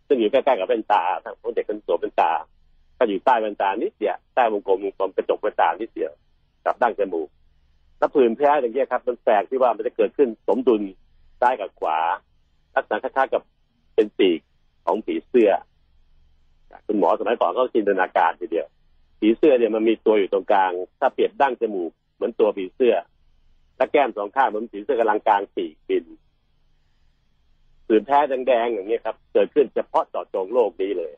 [0.08, 2.32] ซึ่งอยู่ใกล้ๆกับแว่นตาทั้งเด็กคนโตเป็นตา
[2.98, 6.12] ก็อยู่ใต้แว่นตานิดเดียวใต้วงกลมวงกลมกระจกแว่นตานิดเดียว
[6.66, 7.28] กับดั้งจมูก
[8.00, 10.82] แล้วผื่นแพ้อย่างเงี้ยครับ มันแปลกที่ว่ามันจะเกิดขึ้นสมดุล
[11.42, 11.98] ซ้ายกับขวา
[12.76, 13.42] ลักษณะคล้ายๆกับ
[13.96, 14.40] เป็นปีก
[14.86, 15.52] ของผีเสื้อ
[16.88, 18.68] คุณหมอสมัยก่อนก็จินตนาการทีเดียว
[19.20, 22.96] ผีเสื้อเนี่ยมันมีตัวอยู่ตรงกลาง ถ้าเปรียบดั้งจมูกเหมือนตัวผีเสื้อ
[23.78, 26.06] และแก้มสองข้างเหมือนผีเสื้อกำลังกลางปีกบิน
[27.88, 31.14] ผื่นแพ้แดงๆอย่างนี้ยครับ เกิดขึ้นเฉพาะเจาะจงโรคนี้เลย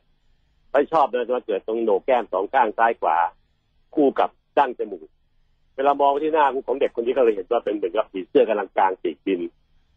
[0.72, 3.16] ไม่ชอบเลยจะมาเกิดตรงโหนกแก้มสองข้างซ้ายขวา
[3.94, 5.08] คู่กับดั้งจมูก
[5.76, 9.40] เวลามองไปที่หน้าของเด็กคนนี้ก็เลยเห็นว่าเป็นเหมือนกับผีเสื้อกำลังกลางปีกบิน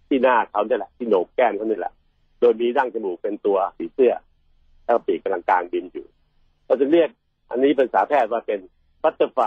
[0.08, 1.94] ที่หน้าเขาเนี่ยแหละที่โหนกแก้มเขาเนี่ยแหละ
[2.40, 4.14] โดยมีดั้งจมูกเป็นตัวผีเสื้อ
[4.86, 6.06] แล้วปีกกำลังกางบินอยู่
[6.66, 7.10] เราจะเรียก
[7.50, 8.60] อันนี้เป็นภาษาแพทย์ว่าเป็น
[9.04, 9.40] butterfly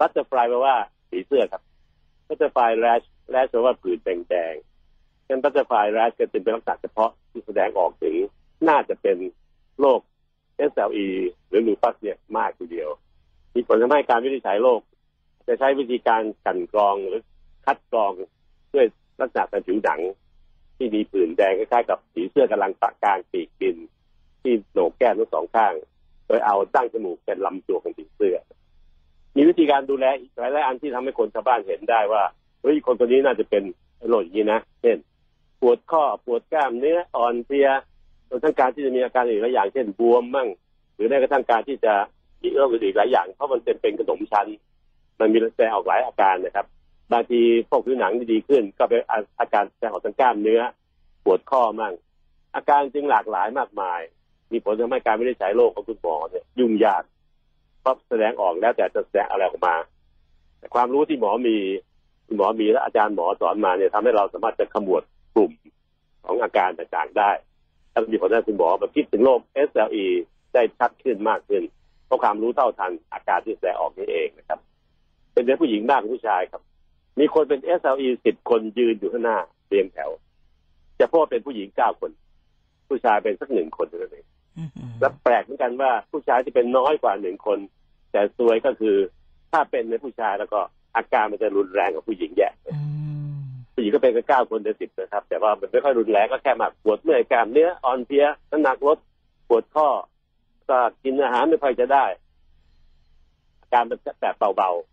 [0.00, 0.76] butterfly แปลว่า
[1.10, 1.62] ผีเสื้อครับ
[2.28, 8.16] butterfly rash rash แปลว่าผื่นแดงๆเป็น butterfly rash ก็จะเป็นลักษณะเฉพาะที่แสดงออกถึง
[8.68, 9.16] น่าจะเป็น
[9.80, 10.00] โรค
[10.70, 11.08] SLE
[11.48, 12.90] หรือลูปัสเนี่ยมากทีเดียว
[13.54, 14.80] มีผลทำให้การวินิจฉัยโรค
[15.46, 17.22] จะใช้วิธีการกลั่นกรองหรือ
[17.66, 18.12] คัดกรอง
[18.74, 18.86] ด้วย
[19.20, 20.00] ลักษณะทางผิวหนัง
[20.76, 23.76] ที่มีผื่นแดงคล้ายๆกับผีเสื้อกำลังปากลางปีกบิน
[24.42, 25.72] ที่โหนกแก้มทั้งสองข้าง
[26.26, 28.36] โดยเอาตั้งจมูกเป็นลำตัวของผีเสื้อ
[29.36, 32.22] มีวิธีการดูแลอีกหลายๆอันที่ทำให้คนชาวบ้านเห็นได้ว่า
[32.62, 33.62] เฮ้ยคนคนนี้น่าจะเป็น
[34.08, 34.98] โรคอย่างนี้นะเช่น
[35.60, 37.68] ปวดข้อปวดกล้ามเนื้ออ่อนเพลีย
[38.28, 40.48] รวมทั้งการที่จะมีอาการอีกหลายอย่างเช่นบวมมั่ง
[40.94, 41.94] หรือแม้กระทั่งการที่จะ
[42.42, 44.46] มีโรคอื่นอีกหลายอย่างเพราะมันเป็นเป็นขนมชั้น
[45.20, 46.66] มันมีแสดงออกหลายอาการนะครับ
[47.12, 49.00] บางทีพวกผิวหนังดีขึ้น ก็เป็น
[49.40, 50.62] อาการแสดงออกทางกล้ามเนื้อ
[51.24, 51.94] ปวดข้อมั่ง
[52.56, 54.00] อาการจึงหลากหลายมากมาย
[54.52, 57.02] มีผลทำให้การไม่ได้ใช้โรคของคุณหมอเนี่ยยุ่งยาก
[57.80, 59.74] เพราะแสดงออกแล้วแต่จะแสดงอะไรออกมา
[60.58, 61.56] แต่ความรู้ที่หมอมี
[62.26, 65.02] คุณหมอมีและอาจารย์หมอสอนมาเนี่ยทำให้เราสามารถจะขมวด
[65.34, 65.52] กลุ่ม
[66.24, 67.30] ของอาการต่างๆได้
[67.92, 70.06] ถ้ามีผลให้คุณหมอมาคิดถึงโรค SLE
[70.54, 71.62] ได้ชัดขึ้นมากขึ้น
[72.06, 74.58] เพราะความรู้เท่าทันอาการที่แสดงออกนี่เองนะครับ
[75.32, 76.62] เป็นเด็กผู้หญิงมากกว่าผู้ชายครับ
[77.18, 80.10] มีคนเป็น SLE สิบคนยืนอยู่ข้างหน้าเรียงแถว
[81.00, 82.10] จะพบเป็นผู้หญิงเก้าคน
[82.88, 84.26] ผู้ชายเป็นสักหนึ่งคนเท่านั้นเอง
[84.58, 87.58] อืมอืมและแปลกเหมือนกันว่าผู้ชายที่เป็นน้อยกว่าหนึ่งคน
[88.12, 88.96] แต่ซวยก็คือ
[89.52, 90.60] ถ้าเป็นในผู้ชายแล้วก็
[90.96, 92.78] อาการมันจะรุนแรงกว่าผู้หญิงแยะอื
[93.34, 93.42] ม
[93.74, 98.98] ผู้หญิงก็เป็นกันเก้าคนในสิบนะครับ แต่ว่ามันไม่ค่อยรุนแรงก็แค่มาปวดเมื่อยกล้ามเนื้ออ่อนเพลียน้ำหนักลด
[99.48, 99.88] ปวดข้อ
[100.70, 102.04] ก็กินอาหารไม่ค่อยจะได้
[103.60, 104.91] อาการมันจะแบบเบาๆ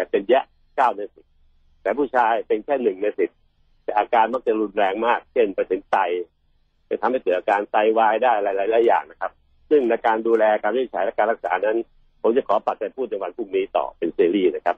[0.00, 0.44] แต่เป็นแยะ
[0.76, 1.24] เก้าในสิบ
[1.82, 3.30] แต่ผู้ชายเป็นแค่หนึ่งในสิบ
[3.84, 5.98] แต่อาการมักจะรุนแรงมาก เช่นไปถึงไต
[6.88, 9.32] จะทำให้เกิดอาการไตวายได้หลายๆอย่างนะครับ
[9.70, 11.76] ซึ่งในการดูแลการวินิจฉัยและการรักษานั้น
[12.22, 14.76] ผมจะขอปัดใจพูดในวันพรุ่งนี้ต่อเป็นซีรีส์นะครับ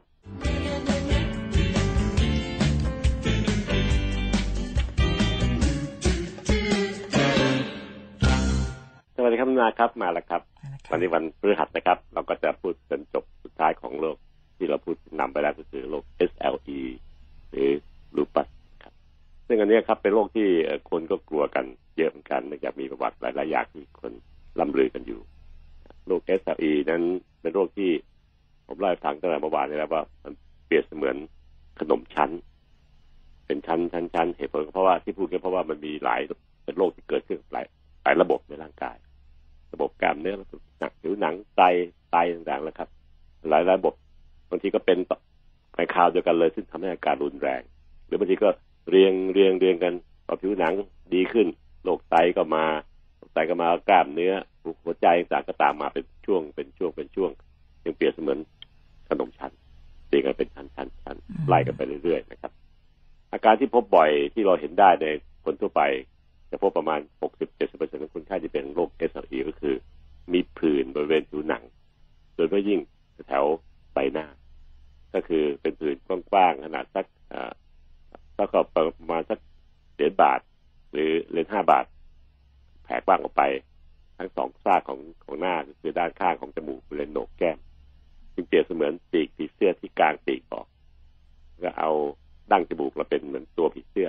[9.17, 10.43] สวัสดีครับคุณนาครับมาแล้วครับ
[10.91, 14.17] วันนี้วันพฤหัสนะครับ เราก็จะพูดจนจบสุดท้ายของโรค
[14.63, 16.81] ที่เราพูดนำไปแล้วก็คือโรค SLE
[17.51, 17.71] หรือ
[18.17, 18.49] ลูปัส
[18.83, 18.95] ครับ
[19.47, 20.49] ซึ่งอันนี้ครับเป็นโรคที่
[20.91, 21.65] คนก็กลัวกัน
[21.97, 24.13] เยอะเหมือนกันเนื่องจากมีประวัติหลายๆอย่างที่คน
[24.59, 25.21] ล่ำลือกันอยู่
[26.07, 27.03] โรค SLE นั้น
[27.41, 27.91] เป็นโรคที่
[28.67, 30.33] ผมเล่าให้ฟังตั้งแต่เมื่อวานนี้แล้วว่ามัน
[30.67, 31.17] เปรียบเสมือน
[31.81, 32.31] ขนมชั้น
[33.47, 36.21] เป็นชั้นชั้นชั้นเหตุผลก็เพราะว่าที่พูดกันเพราะว่ามันมีหลาย
[36.65, 37.65] เป็นโรคที่เกิดขึ้นหลาย
[38.03, 38.97] หลายระบบในร่างกาย
[39.73, 40.37] ระบบกล้ามเนื้อ
[40.79, 41.63] หนักผิวหนังไต
[42.11, 42.89] ไตต่างๆแล้วครับ
[43.51, 43.95] หลายระบบ
[44.53, 45.19] บางทีก็เป็นต่อ
[45.77, 47.63] ในคราวเดียวกันเลย ซึ่งทำให้อาการรุนแรง
[48.07, 48.49] หรือบางทีก็
[48.91, 49.93] เรียงเรียงเรียงกัน
[50.27, 50.75] พอผิวหนัง
[51.15, 51.47] ดีขึ้น
[51.85, 52.65] โรคไตก็มา
[53.17, 54.35] โรคไตก็มากล้ามเนื้อ
[54.85, 57.31] หัวใจต่างๆก็ตามมาเป็นช่วงเป็นช่วงเป็นช่วง
[57.85, 58.39] ยังเปรียบเสมือน
[59.09, 59.53] ขนมชั้น
[60.09, 61.17] เรียงกันเป็นชั้นชั้นชั้น
[61.49, 62.53] ไล่กันไปเรื่อยๆนะครับ
[63.33, 65.07] อาการที่พบบ่อยที่เราเห็นได้ใน
[65.45, 65.83] คนทั่วไป
[66.51, 67.01] จะพบประมาณ
[67.51, 69.75] 60-70%ของคนไข้ที่เป็นโรค SLE ก็คือ
[70.33, 71.63] มีผื่นบริเวณผิวหนัง
[72.35, 72.81] โดยเฉพาะยิ่ง
[73.29, 73.45] แถว
[73.95, 74.27] ใบหน้า
[75.15, 77.53] ก็คือเป็นผื่นกว้างๆขนาดสักอ่า
[78.37, 79.39] สักก็ประมาณสัก
[79.95, 80.41] เหรียญบาท
[80.93, 81.85] หรือเหรียญห้าบาท
[82.85, 83.43] แผ่กว้างออกไป
[84.19, 87.59] ทั้งสองซากของของหน้าคือด้านข้างของจมูกบริเวณโหนกแก้ม
[88.35, 90.67] จึงเปรียบเสมือนปีกผีเสื้อที่กลางปีกออก
[91.65, 91.91] ก็เอา
[92.51, 94.09] ดั้งจมูกเราเป็นเหมือนตัวผีเสื้อ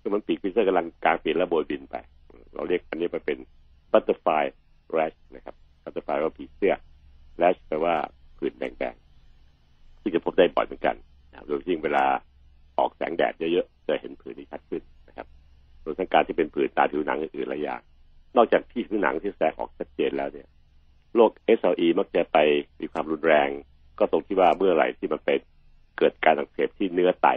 [0.00, 1.96] คือมันปีกผีเสื้อกำลังกลางปีกแล้วโบยบินไป
[2.54, 3.38] เราเรียกอันนี้มาเป็น
[3.92, 4.44] butterfly
[4.96, 6.74] rash นะครับ butterfly ว่าผีเสื้อ
[7.42, 7.94] rash แปลว่า
[8.38, 8.96] ผื่นแดง
[10.02, 10.96] ซึ่งจะพบได้บ่อยเหมือนกัน
[11.46, 12.04] โดยยิ่งเวลา
[12.78, 15.26] ออกแสงแดดเยอะๆจะเห็นผื่นที่ชัดขึ้นนะครับ
[15.84, 17.80] รวมทั้งการที่เป็นผื่นตาผิวหนังอื่นๆหลายอย่าง
[18.36, 20.48] นอกจากที่ผิวหนังที่แสดงออกชัดเจนแล้วเนี่ย
[21.16, 22.38] โรค SLE มักจะไป
[22.80, 23.48] มีความรุนแรง
[23.98, 25.40] ก็ตรงที่ว่าเมื่อไหร่ที่มันเป็น
[25.98, 27.28] เกิดการอักเสบที่เนื้อไต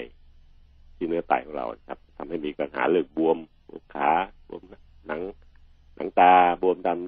[0.96, 4.10] ที่เนื้อไตของเราครับทำให้มีปัญหาเรื่องบวมบวมขา
[4.48, 4.62] บวม
[5.08, 5.22] หนัง
[5.96, 7.00] หนังตาบวมตาม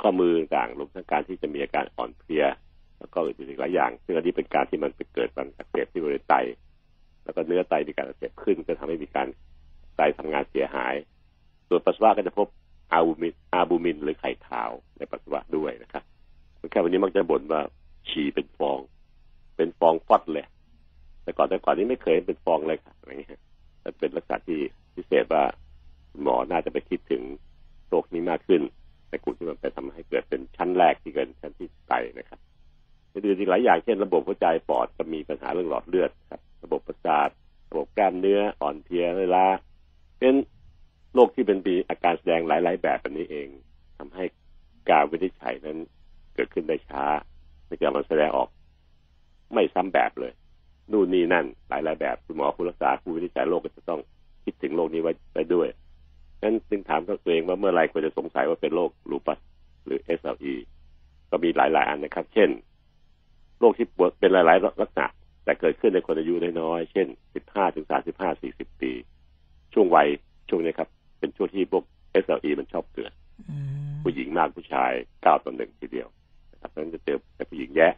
[0.00, 2.44] ข้อมือต่างรวมทั้งการที่จะมีอาการอ่อนเพลีย
[2.98, 6.34] แล้วก็อื่นๆอีกหลายอย่าง ซึ่งอันนี้เป็นการที่มันไปเกิดการอักเสบที่บริเวณไต
[7.24, 9.28] แล้วก็เนื้อไตมีการอักเสบขึ้น ก็ทำให้มีการ
[9.96, 10.94] ไตทำงานเสียหาย
[11.68, 12.48] ส่วนปัสสาวะก็จะพบ
[12.92, 16.02] อาบูมินอาบูมินหรือไข่ขาวในปัสสาวะด้วยนะครับ
[16.58, 17.60] คนแค่วันนี้มักจะบ่นว่า
[18.08, 18.78] ฉี่เป็นฟอง
[19.56, 20.46] เป็นฟองฟอดเลย
[21.22, 23.42] แต่ก่อนแต่ก่อนนี้ไม่เคยเป็นฟองเลยค่ะอะไรเงี้ย
[23.84, 24.58] มันเป็นลักษณะที่
[24.94, 25.44] พิเศษว่า
[26.22, 27.22] หมอน่าจะไปคิดถึง
[27.88, 28.62] โรคนี้มากขึ้น
[29.10, 32.40] ในกลุ่มที่มันไปทำให้เกิดเป็นชั้นแรกที่เกิดชั้นที่ไตนะครับ
[33.16, 37.28] อื่นๆอีกหลายอย่างเช่นระบบหัวใจปอดก็มีปัญหาเรื่องหลอดเลือดครับ ระบบประสาท
[37.70, 39.44] ระบบกล้ามเนื้ออ่อนเพลียเวลา
[40.18, 40.34] เป็น
[41.14, 43.48] โรคที่เป็นปีอาการแสดงหลาย ๆ แบบแบบนี้เอง
[43.98, 44.24] ทำให้
[44.90, 45.78] การวินิจฉัยนั้น
[46.34, 47.04] เกิดขึ้นได้ช้า
[47.66, 48.48] ในการมันแสดงออก
[49.54, 50.32] ไม่ซ้ำแบบเลย
[50.92, 54.00] นู่นนี่นั่น หลายๆแบบคุณหมอผู้รักษาผู้วินิจฉัยโรคก็จะต้อง
[54.44, 55.68] คิดถึงโรคนี้ไว้ไปด้วย
[56.42, 59.38] นั้นจึงถามตัวเองว่าเมื่อไรควรจะสงสัยว่าเป็นโรคลูปัส
[59.84, 60.54] หรือ SLE
[61.30, 62.50] ก็มีหลาย ๆ อันนะครับ เช่น
[63.58, 65.06] โรคที่ปวดเป็นหลาย ๆ ลักษณะ
[65.44, 67.06] แต่เกิดขึ้นในคนอายุน้อยๆเช่น
[67.42, 68.92] 15ถึง35 40 ปี
[69.72, 70.08] ช่วงวัย
[70.48, 70.88] ช่วงนี้ครับ
[71.18, 71.84] เป็นช่วงที่พวก
[72.24, 73.12] SLE มันชอบเกิด
[73.50, 73.56] อื
[73.92, 74.92] มผู้หญิงมากผู้ชาย
[75.22, 76.08] เก้าต่อหนึ่งทีเดียว
[76.52, 77.88] นะครับเพราะฉะนั้นจะเจอแต่ผู้หญิงแย่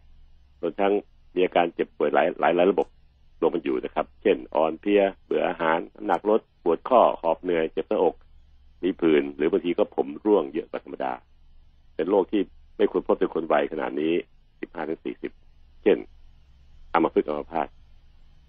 [0.61, 0.92] รวมทั้ง
[1.35, 2.87] มีอาการเจ็บป่วยหลายหลายหลายระบบ
[3.40, 8.14] รวมมันอยู่นะครับ เช่น อ่อนเพลียเบื่ออาหารน้ำหนักลดปวดข้อหอบเหนื่อยเจ็บหน้าอก
[8.85, 11.12] มีผื่นหรือบางทีก็ผมร่วงเยอะกว่าธรรมดา
[11.94, 12.40] เป็นโรคที่
[12.77, 14.12] ไม่ควรพบในคนวัยขนาดนี้
[14.51, 15.47] 15ถึง40
[15.83, 15.99] เช่น
[16.93, 17.69] อัมพฤกอัมพาต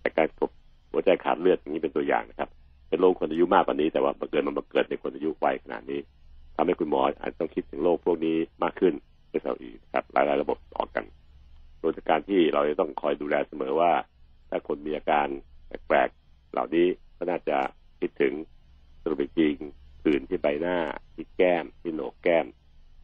[0.03, 0.51] อาการกบ
[0.91, 2.49] หัวใจขาดเลือดอย่างนี้เป็นตัวอย่างนะครับ
[2.89, 5.99] เป็นโรคคนอายุมากกว่านี้ แต่ว่าบังเกิดมันมาเกิดในคนอายุวัยขนาดนี้
[6.55, 8.93] ทำให้คุณหมออาจต้องคิดถึงโรคพวกนี้มากขึ้น
[9.29, 11.05] ในเซลล์อีครับ หลายๆระบบต่อกัน
[11.79, 13.91] โดยการที่เราจะต้องคอยดูแลเสมอว่า
[14.49, 15.27] ถ้าคนมีอาการ
[15.87, 16.87] แปลกๆเหล่านี้
[17.17, 17.57] ก็น่าจะ
[17.99, 18.33] คิดถึง
[19.01, 19.55] สรุปไปทิ้ง
[20.01, 20.77] ผื่นที่ใบหน้า
[21.13, 22.45] ที่แก้มที่โหนกแก้ม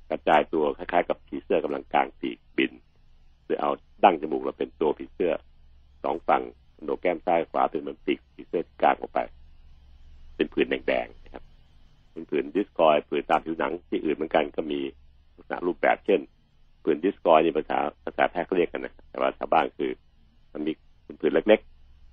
[0.09, 2.71] กระจายตัวคล้ายๆ กับผีเสื้อกำลังกลางปีกบิน
[3.45, 3.71] หรือเอา
[4.03, 5.33] ดั้งจมูกเราเป็นตัวผีเสื้อ
[6.03, 6.43] สองฝั่ง
[6.83, 9.19] โหนกแก้มซ้ายขวาเป็นเหมือนปีกผีเสื้อที่กลางออกไป
[10.35, 11.43] เป็นผื่นแดงๆนะครับ
[12.11, 14.79] เป็นผื่นดิสคอยผื่นตามผิวหนังที่อื่นเหมือนกันก็มี
[15.35, 16.19] ลักษณะรูปแบบเช่น
[16.83, 19.91] ผื่นดิสคอยในภาษาภาษาแพทย์เขาเรียกกันนะแต่ว่าชาวบ้านคือ
[20.53, 20.71] มันมี
[21.21, 21.59] ผื่นเล็ก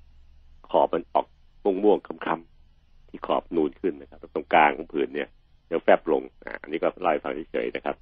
[0.09, 1.27] ๆ ขอบมันออก
[1.65, 5.29] ม่วงๆคำๆที่ขอบนูนขึ้นนะครับตรงกลางของผื่นเนี่ย
[5.71, 7.97] จะแฟบลงอ่าอันนี้ก็เล่าให้ฟังเฉยๆนะครับ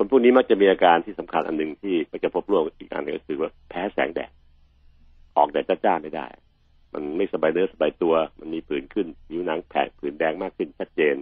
[0.00, 4.30] คนพวกนี้มักจะมีอาการที่สำคัญอันหนึ่งที่มักจะพบร่วมอีกอันหนึงก็คือว่าแพ้แสงแดด
[5.36, 6.26] ออกแดดจ้าๆไม่ได้
[6.94, 11.14] มันไม่สบายเนื้อสบายตัว มันมีผื่นขึ้นผิวหนังแผลผื่นแดงมากขึ้นชัดเจน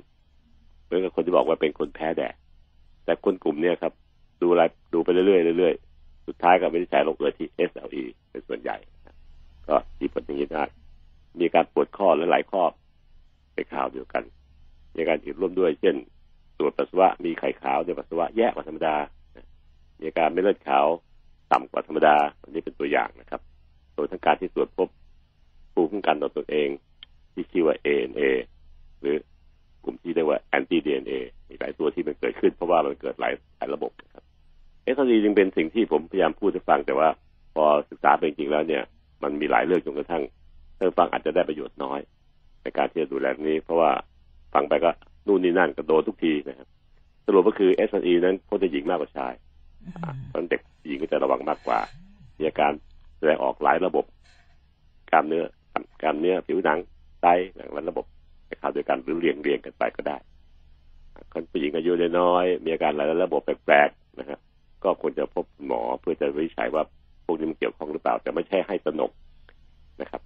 [0.84, 2.34] เหมือนกับคนที่บอกว่าเป็นคนแพ้แดด
[3.04, 3.92] แต่คนกลุ่มเนี้ยครับ
[4.42, 4.62] ดูอะไร
[4.92, 8.76] ดูไปเรื่อยๆเรื่อยๆ สุดท้ายก็ไม่ได้ใช้โรคเอือที่ SLE เป็นส่วนใหญ่
[9.68, 10.64] ก็ที่ผลอย่างนี้ได้
[11.40, 12.62] มีการปวดข้อและหลายข้อ
[13.54, 14.22] ในข่าวเดียวกัน
[14.96, 15.96] มีการอื่นร่วมด้วย เช่น
[16.58, 18.96] ตรวจปัสสาวะมีไข่ขาวในปัสสาวะแย่กว่าธรรมดา
[19.98, 20.86] มีอาการไม่เลือดขาว
[21.52, 23.40] ต่ำกว่าธรรมดาอันนี้เป็นตัวอย่างนะครับ
[23.94, 24.88] โดยทั้งการที่ตรวจพบ
[25.72, 26.68] ภูมิคุ้มกันต่อตัวเอง
[27.32, 28.20] ที่ชื่อว่า ANA
[29.00, 29.16] หรือ
[29.84, 31.12] กลุ่มที่เรียกว่า anti DNA
[31.48, 34.24] มีหลายตัวที่มันเกิดขึ้นเพราะว่ามันเกิดหลายหลายระบบครับ
[34.82, 37.08] เอสดีจึงเป็นสิ่งที่ผมพยายามพูดให้ฟังแต่ว่า
[37.54, 38.82] พอศึกษาไปจริงแล้วเนี่ย
[39.22, 40.22] มันมีหลายเรื่องจนกระทั่ง
[40.76, 42.00] เธอฟังอาจจะได้ประโยชน์น้อย
[42.62, 43.90] ในการที่จะดูแลนี้ เพราะว่า
[44.54, 44.90] ฟังไปก็
[45.26, 46.68] นู่นนี่นั่นก็โดนทุกทีนะครับ
[47.26, 49.34] สรุปก็คือ s อ e นั้นพบในหญิงมากกว่าชาย
[50.28, 51.78] เพราะนั้นเด็กหญิงก็จะระวังมากกว่า
[52.38, 52.72] มีอาการ
[53.18, 54.04] แสดงออกหลายระบบ
[55.10, 55.44] กล้ามเนื้อ
[56.02, 56.78] กล้ามเนื้อผิวหนัง
[57.22, 58.04] ไตหลังและระบบ
[58.46, 60.16] ในข่าวเดียกันหรือเรียงเรียงกันไปก็ได้
[61.32, 64.40] คนผู้หญิงอายุน้อยมีอาการหลายระบบแปลกๆนะครับ
[64.84, 66.82] ก็ควรจะพบหมอเพื่อจะวิจัยว่า
[67.24, 69.10] พวกนี้มันเกี่ยวข้องหรือเปล่า แต่ไม่ใช่ให้ตระหนก
[70.00, 70.22] นะครับ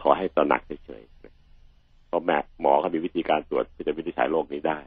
[0.00, 1.34] ขอให้ตระหนักเฉยๆนะ
[2.10, 4.78] เพราะแม่หมอเขามีวิธีการตรวจเพื่อจะวินิจฉัยโรคนี้ได้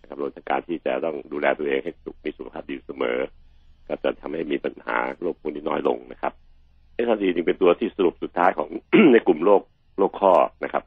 [0.00, 3.18] นะครับรวมทั้งการที่จะต้องดูแลตัวเองให้สุขมีสุขภาพดีเสมอ
[3.88, 6.32] ก็จะทำให้มีปัญหาโรคพวกนี้น้อยลงนะครับ
[6.94, 8.68] เอสดีจึงเป็นตัวที่สรุปสุดท้ายของ
[9.12, 9.62] ในกลุ่มโรค
[9.98, 10.32] โรคข้อ
[10.64, 10.84] นะครับ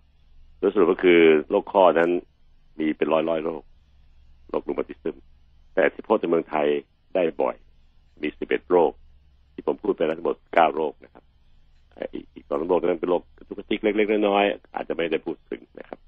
[0.60, 2.10] โดยสรุปก็คือโรคข้อนั้น
[2.80, 3.62] มีเป็นร้อยร้อยโรค
[4.50, 5.18] โรครูมาติซึม
[5.74, 6.68] แต่ที่พบในเมืองไทย
[7.16, 7.56] ได้บ่อย
[8.22, 8.92] มีสิบเอ็ดโรค
[9.54, 11.24] ที่ผมพูดไปแล้วทั้งหมดเก้าโรคนะครับ
[12.14, 16.00] อีกอีกสองโรคนั้นเป็นโรคกระตุกติกเล็ก ๆ น้อยๆอาจจะไม่ได้พูดถึงนะครับ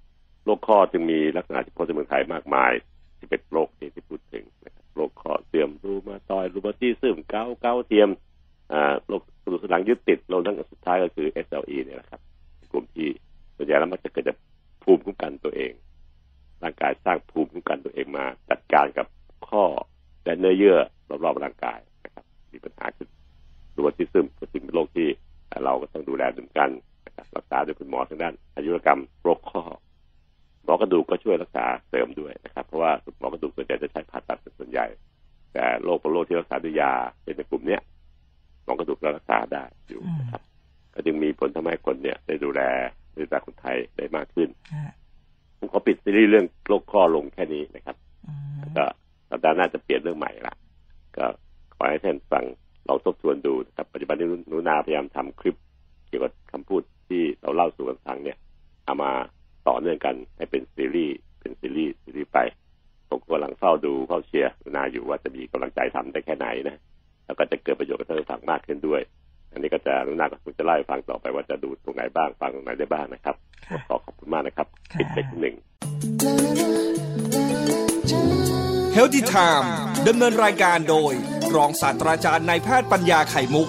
[0.46, 2.72] โรคข้อจึงมีลักษณะที่พบในเมืองไทยมากมาย
[3.20, 8.10] สิบเอ็ดโรคที่ที่พูดถึงนะครับโรคข้อเสื่อมรูมาตอยรูมาติซึมเกาเกาเทียม
[9.08, 12.22] โรคกระดูกสันหลังยึดติดโรคทั้งสุดท้ายก็คือ SLE เนี่ยแหละครับ
[12.72, 13.10] กลุ่มที่
[13.56, 14.38] ส่วนใหญ่แล้วมักจะเกิดจาก
[14.84, 15.72] ภูมิคุ้มกันตัวเอง
[16.64, 19.08] ร่างกายสร้างภูมิคุ้มกันตัวเองมา จัดการกับ
[19.50, 19.64] ข้อ
[20.24, 20.78] และเนื้อเยื่อ
[21.24, 23.08] รอบๆร่างกายนะครับ มีปัญหาขึ้น
[23.76, 25.08] รูมาติซึมก็ซึ่งเป็นโรคที่
[25.64, 26.70] เราก็ต้องดูแลเหมือนกัน
[27.06, 29.62] นะครับรักษาโดยคุณหมอทางด้านอายุรกรรมโรคข้อ
[30.64, 34.86] หมอกระดูกก็ช่วยรักษาเสริมด้วยนะครับ เพราะว่าหมอกระดูกส่วนใหญ่จะใช้ผ่าตัดเป็นส่วนใหญ่
[35.54, 36.94] แต่โรคเป็นโรคที่รักษาด้วยยา
[37.24, 37.82] เป็นในกลุ่มเนี้ย
[38.64, 40.42] หมอกระดูกก็รักษาได้อยู่นะครับ
[40.94, 42.62] ก็จึงมีผลทำให้คนเนี่ยได้ดูแล
[43.18, 44.88] ดูแลคนไทยได้มากขึ้นค่ะ
[45.58, 47.96] ผมขอปิดซีรีส์เรื่องโรคข้อลงแค่นี้นะครับ
[48.28, 48.86] อืมก็
[49.30, 50.54] สัปดาห์หน้าจะเปลี่ยนเรื่องใหม่ละ
[51.18, 51.26] ก็
[51.76, 52.44] ขอให้ท่านฟัง
[52.88, 55.56] ลองทบทวนดูนะครับปัจจุบันนี้หนูนาพยายามทำคลิป
[56.08, 58.38] เกี่ยวกับคำพูดที่เราเล่าสู่กันฟังเนี่ย
[58.86, 59.12] เอามา
[59.68, 62.38] ต่อเนื่องกันให้เป็นซีรีส์เป็นซีรีส์ซีรีส์ไป
[63.10, 66.78] ผมกำลังเฝ้าดูเฝ้าเชียร์หนูนาอยู่ว่าจะมีกำลังใจทำได้แค่ไหนนะ
[67.26, 69.02] แล้วก็จะเกิดประโยชน์กับท่านผู้ฟังมากขึ้นด้วย
[69.52, 73.36] อันนี้ก็จะหนูนาก็คงจะเล่าให้ฟังต่อไปว่าจะดูตรงไหนบ้างฟังตรงไหนได้บ้างนะครับ
[73.88, 74.68] ขอขอบคุณมากนะครับ
[75.00, 75.56] ปิดเล็กหนึ่ง
[78.94, 79.72] เฮลติไทม์
[80.08, 83.68] ดำเนินรายการโดย รองศาสตราจารย์นายแพทย์ปัญญาไข่มุก